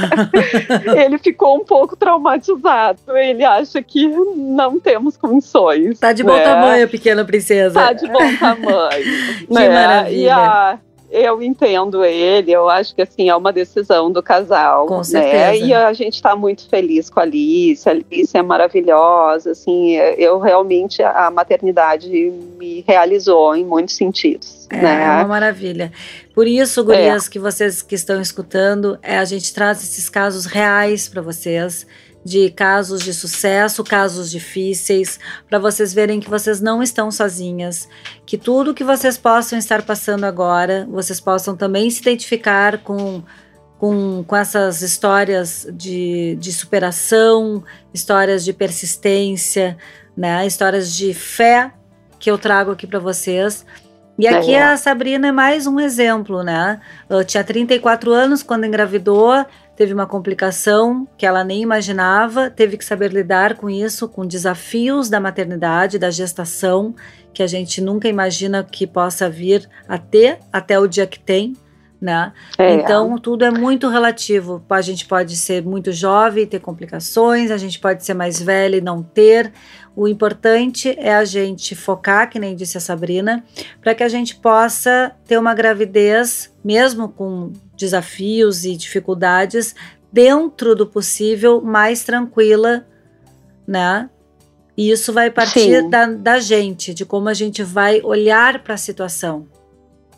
ele 0.99 1.19
ficou 1.19 1.57
um 1.57 1.63
pouco 1.63 1.95
traumatizado. 1.95 2.99
Ele 3.15 3.43
acha 3.43 3.83
que 3.83 4.07
não 4.07 4.79
temos 4.79 5.15
condições. 5.15 5.99
Tá 5.99 6.11
de 6.11 6.23
bom 6.23 6.35
né? 6.35 6.43
tamanho, 6.43 6.89
pequena 6.89 7.23
princesa. 7.23 7.79
Tá 7.79 7.93
de 7.93 8.07
bom 8.07 8.35
tamanho. 8.39 8.89
que 9.47 9.53
né? 9.53 9.69
maravilha. 9.69 10.17
E 10.17 10.27
a, 10.27 10.79
eu 11.09 11.41
entendo 11.41 12.03
ele, 12.03 12.51
eu 12.51 12.69
acho 12.69 12.93
que 12.93 13.01
assim 13.01 13.29
é 13.29 13.35
uma 13.35 13.53
decisão 13.53 14.11
do 14.11 14.21
casal, 14.21 14.85
com 14.87 14.97
né? 14.97 15.03
certeza. 15.03 15.65
E 15.65 15.73
a 15.73 15.93
gente 15.93 16.15
está 16.15 16.35
muito 16.35 16.67
feliz 16.67 17.09
com 17.09 17.19
a 17.19 17.23
Alice, 17.23 17.87
a 17.87 17.91
Alice 17.91 18.35
é 18.37 18.41
maravilhosa, 18.41 19.51
assim, 19.51 19.95
eu 19.95 20.39
realmente 20.39 21.01
a 21.01 21.31
maternidade 21.31 22.09
me 22.57 22.83
realizou 22.87 23.55
em 23.55 23.65
muitos 23.65 23.95
sentidos. 23.95 24.67
É, 24.69 24.81
né? 24.81 25.03
é 25.03 25.09
uma 25.19 25.27
maravilha. 25.27 25.91
Por 26.33 26.45
isso, 26.45 26.83
gurias, 26.83 27.27
é. 27.27 27.29
que 27.31 27.39
vocês 27.39 27.81
que 27.81 27.95
estão 27.95 28.21
escutando, 28.21 28.99
é, 29.01 29.17
a 29.17 29.25
gente 29.25 29.53
traz 29.53 29.81
esses 29.81 30.09
casos 30.09 30.45
reais 30.45 31.07
para 31.07 31.21
vocês 31.21 31.87
de 32.23 32.49
casos 32.49 33.01
de 33.01 33.13
sucesso, 33.13 33.83
casos 33.83 34.29
difíceis, 34.29 35.19
para 35.49 35.59
vocês 35.59 35.93
verem 35.93 36.19
que 36.19 36.29
vocês 36.29 36.59
não 36.59 36.83
estão 36.83 37.09
sozinhas, 37.09 37.87
que 38.25 38.37
tudo 38.37 38.73
que 38.73 38.83
vocês 38.83 39.17
possam 39.17 39.57
estar 39.57 39.81
passando 39.83 40.25
agora, 40.25 40.87
vocês 40.89 41.19
possam 41.19 41.55
também 41.55 41.89
se 41.89 42.01
identificar 42.01 42.79
com 42.79 43.23
com, 43.77 44.23
com 44.23 44.35
essas 44.35 44.81
histórias 44.81 45.67
de, 45.71 46.35
de 46.39 46.51
superação, 46.51 47.63
histórias 47.93 48.43
de 48.43 48.51
persistência, 48.51 49.77
né? 50.15 50.45
histórias 50.47 50.93
de 50.95 51.13
fé 51.13 51.71
que 52.19 52.29
eu 52.29 52.37
trago 52.37 52.71
aqui 52.71 52.87
para 52.87 52.99
vocês. 52.99 53.65
E 54.17 54.27
aqui 54.27 54.53
é. 54.53 54.63
a 54.63 54.77
Sabrina 54.77 55.27
é 55.27 55.31
mais 55.31 55.67
um 55.67 55.79
exemplo, 55.79 56.41
né? 56.41 56.81
Eu 57.07 57.23
tinha 57.23 57.43
34 57.43 58.11
anos 58.11 58.41
quando 58.41 58.65
engravidou, 58.65 59.45
teve 59.77 59.93
uma 59.93 60.07
complicação 60.07 61.07
que 61.15 61.25
ela 61.25 61.43
nem 61.43 61.61
imaginava, 61.61 62.49
teve 62.49 62.77
que 62.77 62.83
saber 62.83 63.13
lidar 63.13 63.55
com 63.55 63.69
isso, 63.69 64.09
com 64.09 64.25
desafios 64.25 65.07
da 65.07 65.19
maternidade, 65.19 65.99
da 65.99 66.09
gestação, 66.09 66.95
que 67.31 67.43
a 67.43 67.47
gente 67.47 67.79
nunca 67.79 68.09
imagina 68.09 68.63
que 68.63 68.87
possa 68.87 69.29
vir 69.29 69.69
a 69.87 69.99
ter 69.99 70.39
até 70.51 70.79
o 70.79 70.87
dia 70.87 71.05
que 71.05 71.19
tem. 71.19 71.55
Né? 71.99 72.31
É. 72.59 72.75
Então, 72.75 73.17
tudo 73.17 73.43
é 73.43 73.49
muito 73.49 73.87
relativo. 73.87 74.63
A 74.69 74.81
gente 74.81 75.05
pode 75.05 75.35
ser 75.35 75.63
muito 75.63 75.91
jovem 75.91 76.43
e 76.43 76.47
ter 76.47 76.59
complicações, 76.59 77.49
a 77.49 77.57
gente 77.57 77.79
pode 77.79 78.03
ser 78.03 78.13
mais 78.13 78.41
velha 78.41 78.77
e 78.77 78.81
não 78.81 79.01
ter. 79.01 79.51
O 79.95 80.07
importante 80.07 80.95
é 80.99 81.15
a 81.15 81.25
gente 81.25 81.75
focar, 81.75 82.29
que 82.29 82.37
nem 82.37 82.55
disse 82.55 82.77
a 82.77 82.81
Sabrina, 82.81 83.43
para 83.81 83.95
que 83.95 84.03
a 84.03 84.09
gente 84.09 84.35
possa 84.35 85.11
ter 85.25 85.39
uma 85.39 85.55
gravidez, 85.55 86.53
mesmo 86.63 87.09
com 87.09 87.51
desafios 87.77 88.65
e 88.65 88.75
dificuldades, 88.75 89.73
dentro 90.11 90.75
do 90.75 90.85
possível, 90.85 91.61
mais 91.61 92.03
tranquila, 92.03 92.85
né? 93.65 94.09
E 94.75 94.91
isso 94.91 95.13
vai 95.13 95.31
partir 95.31 95.87
da, 95.89 96.05
da 96.07 96.39
gente, 96.39 96.93
de 96.93 97.05
como 97.05 97.29
a 97.29 97.33
gente 97.33 97.63
vai 97.63 98.01
olhar 98.01 98.61
para 98.63 98.73
a 98.73 98.77
situação 98.77 99.47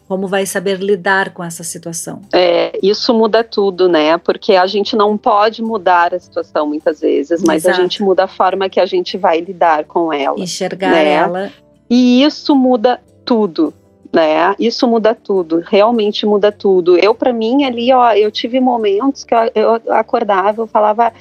como 0.10 0.28
vai 0.28 0.44
saber 0.44 0.80
lidar 0.80 1.36
com 1.36 1.44
essa 1.44 1.64
situação. 1.64 2.22
É, 2.34 2.80
isso 2.82 3.14
muda 3.14 3.44
tudo, 3.44 3.88
né? 3.88 4.18
Porque 4.18 4.56
a 4.56 4.66
gente 4.66 4.96
não 4.96 5.16
pode 5.16 5.62
mudar 5.62 6.16
a 6.16 6.20
situação 6.20 6.66
muitas 6.66 7.00
vezes, 7.00 7.44
mas 7.44 7.64
Exato. 7.64 7.80
a 7.80 7.84
gente 7.84 8.02
muda 8.02 8.24
a 8.24 8.28
forma 8.28 8.68
que 8.68 8.80
a 8.80 8.88
gente 8.88 9.18
vai 9.18 9.40
lidar 9.40 9.84
com 9.86 10.12
ela. 10.12 10.40
Enxergar 10.40 10.90
né? 10.90 11.12
ela. 11.12 11.52
E 11.88 12.24
isso 12.24 12.56
muda 12.56 13.00
tudo. 13.24 13.72
Né? 14.12 14.56
Isso 14.58 14.88
muda 14.88 15.14
tudo, 15.14 15.60
realmente 15.66 16.26
muda 16.26 16.52
tudo. 16.52 16.98
Eu, 16.98 17.14
para 17.14 17.32
mim, 17.32 17.64
ali, 17.64 17.94
ó, 17.94 18.12
eu 18.14 18.32
tive 18.32 18.60
momentos 18.60 19.24
que 19.24 19.34
eu, 19.36 19.52
eu 19.54 19.94
acordava, 19.94 20.64
eu 20.64 20.68
falava, 20.68 21.14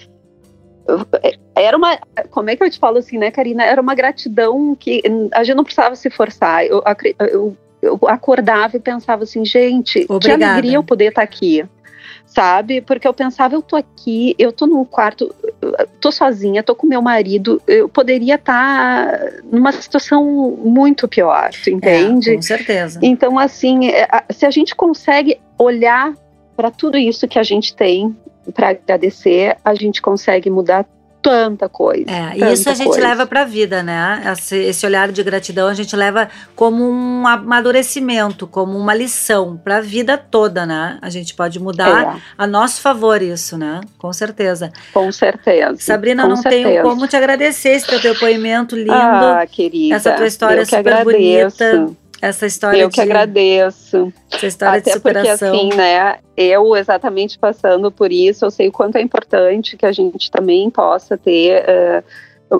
era 1.54 1.76
uma, 1.76 1.98
como 2.30 2.48
é 2.48 2.56
que 2.56 2.64
eu 2.64 2.70
te 2.70 2.78
falo 2.78 2.98
assim, 2.98 3.18
né, 3.18 3.30
Karina? 3.30 3.62
Era 3.62 3.80
uma 3.80 3.94
gratidão 3.94 4.74
que 4.74 5.02
a 5.32 5.44
gente 5.44 5.56
não 5.56 5.64
precisava 5.64 5.94
se 5.96 6.08
forçar. 6.08 6.64
Eu, 6.64 6.82
eu 7.18 7.56
eu 7.80 7.98
acordava 8.08 8.76
e 8.76 8.80
pensava 8.80 9.22
assim, 9.22 9.44
gente, 9.44 10.04
Obrigada. 10.08 10.38
que 10.38 10.44
alegria 10.44 10.76
eu 10.76 10.82
poder 10.82 11.08
estar 11.08 11.20
tá 11.20 11.24
aqui. 11.24 11.64
Sabe? 12.28 12.82
Porque 12.82 13.08
eu 13.08 13.14
pensava, 13.14 13.54
eu 13.54 13.62
tô 13.62 13.74
aqui, 13.74 14.34
eu 14.38 14.52
tô 14.52 14.66
no 14.66 14.84
quarto, 14.84 15.34
tô 15.98 16.12
sozinha, 16.12 16.62
tô 16.62 16.74
com 16.74 16.86
meu 16.86 17.00
marido, 17.00 17.60
eu 17.66 17.88
poderia 17.88 18.34
estar 18.34 19.18
tá 19.18 19.30
numa 19.50 19.72
situação 19.72 20.24
muito 20.62 21.08
pior, 21.08 21.50
tu 21.64 21.70
entende? 21.70 22.30
É, 22.30 22.36
com 22.36 22.42
certeza. 22.42 23.00
Então, 23.02 23.38
assim, 23.38 23.88
é, 23.88 24.06
se 24.30 24.44
a 24.44 24.50
gente 24.50 24.76
consegue 24.76 25.40
olhar 25.58 26.14
para 26.54 26.70
tudo 26.70 26.98
isso 26.98 27.26
que 27.26 27.38
a 27.38 27.42
gente 27.42 27.74
tem 27.74 28.14
para 28.52 28.70
agradecer, 28.70 29.56
a 29.64 29.74
gente 29.74 30.02
consegue 30.02 30.50
mudar 30.50 30.86
tanta 31.28 31.68
coisa. 31.68 32.10
É, 32.10 32.30
tanta 32.30 32.52
isso 32.52 32.70
a 32.70 32.74
gente 32.74 32.88
coisa. 32.88 33.06
leva 33.06 33.26
para 33.26 33.42
a 33.42 33.44
vida, 33.44 33.82
né? 33.82 34.22
Esse, 34.32 34.56
esse, 34.56 34.86
olhar 34.86 35.12
de 35.12 35.22
gratidão 35.22 35.68
a 35.68 35.74
gente 35.74 35.94
leva 35.94 36.28
como 36.56 36.88
um 36.88 37.26
amadurecimento, 37.26 38.46
como 38.46 38.78
uma 38.78 38.94
lição 38.94 39.60
para 39.62 39.76
a 39.76 39.80
vida 39.80 40.16
toda, 40.16 40.64
né? 40.64 40.98
A 41.02 41.10
gente 41.10 41.34
pode 41.34 41.60
mudar 41.60 42.16
é. 42.16 42.20
a 42.36 42.46
nosso 42.46 42.80
favor 42.80 43.20
isso, 43.20 43.58
né? 43.58 43.82
Com 43.98 44.12
certeza. 44.12 44.72
Com 44.92 45.12
certeza. 45.12 45.76
Sabrina, 45.78 46.22
Com 46.22 46.30
não 46.30 46.36
certeza. 46.36 46.68
tenho 46.68 46.82
como 46.82 47.06
te 47.06 47.16
agradecer 47.16 47.70
esse 47.70 47.86
teu 47.86 48.00
depoimento 48.00 48.74
lindo. 48.74 48.92
Ah, 48.92 49.46
querida. 49.46 49.96
Essa 49.96 50.12
tua 50.12 50.26
história 50.26 50.64
super 50.64 50.78
agradeço. 50.78 51.58
bonita 51.58 52.07
essa 52.20 52.46
história 52.46 52.82
eu 52.82 52.88
que 52.88 52.96
de, 52.96 53.02
agradeço 53.02 54.12
essa 54.30 54.46
história 54.46 54.78
até 54.78 54.90
de 54.90 54.96
superação. 54.96 55.50
porque 55.50 55.56
assim 55.56 55.76
né 55.76 56.18
eu 56.36 56.76
exatamente 56.76 57.38
passando 57.38 57.90
por 57.90 58.10
isso 58.12 58.44
eu 58.44 58.50
sei 58.50 58.68
o 58.68 58.72
quanto 58.72 58.96
é 58.96 59.00
importante 59.00 59.76
que 59.76 59.86
a 59.86 59.92
gente 59.92 60.30
também 60.30 60.70
possa 60.70 61.16
ter 61.16 61.62
uh, 61.62 62.04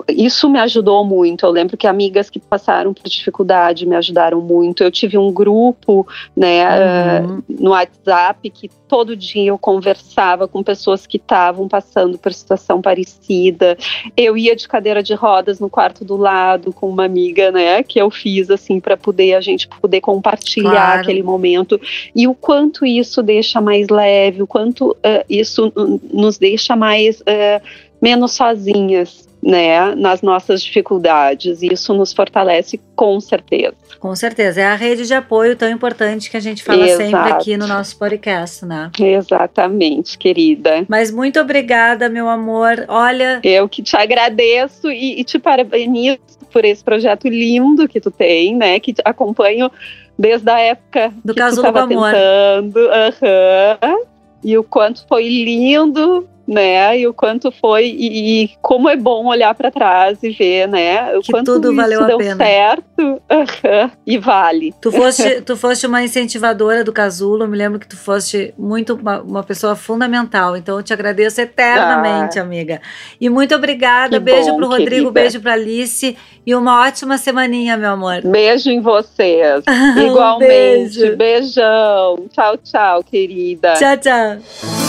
isso 0.07 0.49
me 0.49 0.59
ajudou 0.59 1.03
muito. 1.03 1.45
Eu 1.45 1.51
lembro 1.51 1.75
que 1.75 1.87
amigas 1.87 2.29
que 2.29 2.39
passaram 2.39 2.93
por 2.93 3.07
dificuldade 3.09 3.85
me 3.85 3.95
ajudaram 3.95 4.39
muito. 4.41 4.83
Eu 4.83 4.91
tive 4.91 5.17
um 5.17 5.31
grupo, 5.31 6.07
né, 6.35 7.21
uhum. 7.21 7.37
uh, 7.37 7.43
no 7.47 7.71
WhatsApp 7.71 8.49
que 8.49 8.69
todo 8.87 9.15
dia 9.15 9.49
eu 9.49 9.57
conversava 9.57 10.47
com 10.47 10.63
pessoas 10.63 11.05
que 11.07 11.17
estavam 11.17 11.67
passando 11.67 12.17
por 12.17 12.33
situação 12.33 12.81
parecida. 12.81 13.77
Eu 14.15 14.37
ia 14.37 14.55
de 14.55 14.67
cadeira 14.67 15.01
de 15.01 15.13
rodas 15.13 15.59
no 15.59 15.69
quarto 15.69 16.05
do 16.05 16.17
lado 16.17 16.71
com 16.71 16.89
uma 16.89 17.05
amiga, 17.05 17.51
né, 17.51 17.81
que 17.83 17.99
eu 17.99 18.09
fiz 18.11 18.49
assim 18.49 18.79
para 18.79 18.97
poder 18.97 19.33
a 19.33 19.41
gente 19.41 19.67
poder 19.67 20.01
compartilhar 20.01 20.71
claro. 20.71 21.01
aquele 21.01 21.23
momento 21.23 21.79
e 22.15 22.27
o 22.27 22.33
quanto 22.33 22.85
isso 22.85 23.21
deixa 23.23 23.61
mais 23.61 23.87
leve, 23.89 24.41
o 24.41 24.47
quanto 24.47 24.91
uh, 24.91 25.25
isso 25.29 25.71
nos 26.11 26.37
deixa 26.37 26.75
mais 26.75 27.21
uh, 27.21 27.61
menos 28.01 28.31
sozinhas, 28.31 29.28
né, 29.41 29.95
nas 29.95 30.21
nossas 30.21 30.61
dificuldades. 30.61 31.61
E 31.61 31.73
isso 31.73 31.93
nos 31.93 32.13
fortalece 32.13 32.79
com 32.95 33.19
certeza. 33.19 33.75
Com 33.99 34.15
certeza. 34.15 34.61
É 34.61 34.65
a 34.65 34.75
rede 34.75 35.05
de 35.07 35.13
apoio 35.13 35.55
tão 35.55 35.69
importante 35.69 36.29
que 36.29 36.37
a 36.37 36.39
gente 36.39 36.63
fala 36.63 36.85
Exato. 36.85 37.03
sempre 37.03 37.31
aqui 37.31 37.57
no 37.57 37.67
nosso 37.67 37.97
podcast, 37.97 38.65
né? 38.65 38.91
Exatamente, 38.99 40.17
querida. 40.17 40.85
Mas 40.87 41.11
muito 41.11 41.39
obrigada, 41.39 42.09
meu 42.09 42.27
amor. 42.29 42.85
Olha. 42.87 43.39
Eu 43.43 43.67
que 43.67 43.81
te 43.81 43.95
agradeço 43.95 44.91
e, 44.91 45.19
e 45.19 45.23
te 45.23 45.39
parabenizo 45.39 46.19
por 46.51 46.65
esse 46.65 46.83
projeto 46.83 47.27
lindo 47.27 47.87
que 47.87 47.99
tu 47.99 48.11
tem, 48.11 48.55
né? 48.55 48.79
Que 48.79 48.93
acompanho 49.05 49.71
desde 50.17 50.49
a 50.49 50.59
época 50.59 51.13
do 51.23 51.33
que 51.33 51.39
Casulo 51.39 51.63
tu 51.63 51.67
estava 51.67 51.87
tentando. 51.87 52.79
Uhum. 52.79 54.03
E 54.43 54.57
o 54.57 54.63
quanto 54.63 55.05
foi 55.07 55.27
lindo 55.27 56.27
né? 56.49 56.99
E 56.99 57.07
o 57.07 57.13
quanto 57.13 57.51
foi 57.51 57.85
e, 57.85 58.43
e 58.43 58.51
como 58.59 58.89
é 58.89 58.95
bom 58.95 59.27
olhar 59.27 59.53
para 59.53 59.69
trás 59.69 60.17
e 60.23 60.31
ver, 60.31 60.67
né? 60.67 61.15
O 61.15 61.21
que 61.21 61.31
quanto 61.31 61.53
tudo 61.53 61.75
valeu 61.75 62.05
deu 62.05 62.15
a 62.15 62.19
pena. 62.19 62.43
certo 62.43 63.97
e 64.05 64.17
vale. 64.17 64.73
Tu 64.81 64.91
foste, 64.91 65.41
tu 65.41 65.55
foste 65.55 65.85
uma 65.85 66.01
incentivadora 66.01 66.83
do 66.83 66.91
casulo. 66.91 67.43
Eu 67.43 67.47
me 67.47 67.55
lembro 67.55 67.79
que 67.79 67.87
tu 67.87 67.95
foste 67.95 68.51
muito 68.57 68.95
uma, 68.95 69.21
uma 69.21 69.43
pessoa 69.43 69.75
fundamental. 69.75 70.57
Então 70.57 70.77
eu 70.77 70.83
te 70.83 70.91
agradeço 70.91 71.39
eternamente, 71.39 72.39
ah, 72.39 72.41
amiga. 72.41 72.81
E 73.21 73.29
muito 73.29 73.53
obrigada. 73.53 74.19
Beijo 74.19 74.49
bom, 74.49 74.57
pro 74.57 74.67
Rodrigo, 74.69 74.89
querida. 74.89 75.11
beijo 75.11 75.39
pra 75.39 75.53
Alice 75.53 76.17
e 76.45 76.55
uma 76.55 76.81
ótima 76.81 77.19
semaninha, 77.19 77.77
meu 77.77 77.91
amor. 77.91 78.21
Beijo 78.23 78.71
em 78.71 78.81
vocês. 78.81 79.63
Igualmente. 80.03 80.47
beijo. 80.47 81.15
Beijão. 81.15 82.25
Tchau, 82.31 82.57
tchau, 82.57 83.03
querida. 83.03 83.73
Tchau, 83.73 83.97
tchau. 83.97 84.88